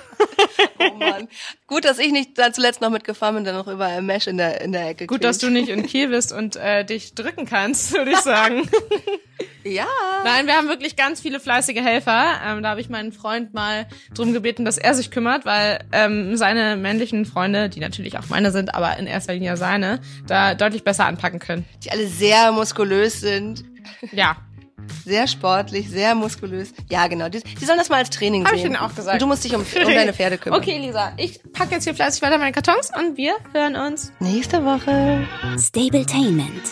[0.78, 1.28] Oh Mann.
[1.66, 4.60] Gut, dass ich nicht da zuletzt noch mitgefahren bin, dann noch überall Mesh in der,
[4.60, 7.92] in der Ecke Gut, dass du nicht in Kiel bist und äh, dich drücken kannst,
[7.92, 8.68] würde ich sagen.
[9.64, 9.86] Ja.
[10.24, 12.40] Nein, wir haben wirklich ganz viele fleißige Helfer.
[12.44, 16.36] Ähm, da habe ich meinen Freund mal drum gebeten, dass er sich kümmert, weil ähm,
[16.36, 20.82] seine männlichen Freunde, die natürlich auch meine sind, aber in erster Linie seine, da deutlich
[20.82, 21.64] besser anpacken können.
[21.84, 23.62] Die alle sehr muskulös sind.
[24.10, 24.36] Ja.
[25.04, 26.72] Sehr sportlich, sehr muskulös.
[26.90, 27.28] Ja, genau.
[27.28, 28.58] Die, die sollen das mal als Training Hab sehen.
[28.58, 29.14] ich ihnen auch gesagt.
[29.14, 30.60] Und du musst dich um, um deine Pferde kümmern.
[30.60, 34.12] Okay, Lisa, ich packe jetzt hier fleißig weiter meine Kartons und wir hören uns.
[34.20, 35.26] Nächste Woche.
[35.58, 36.62] Stabletainment,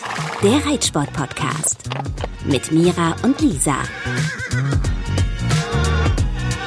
[0.41, 1.89] der Reitsport-Podcast.
[2.45, 3.75] Mit Mira und Lisa.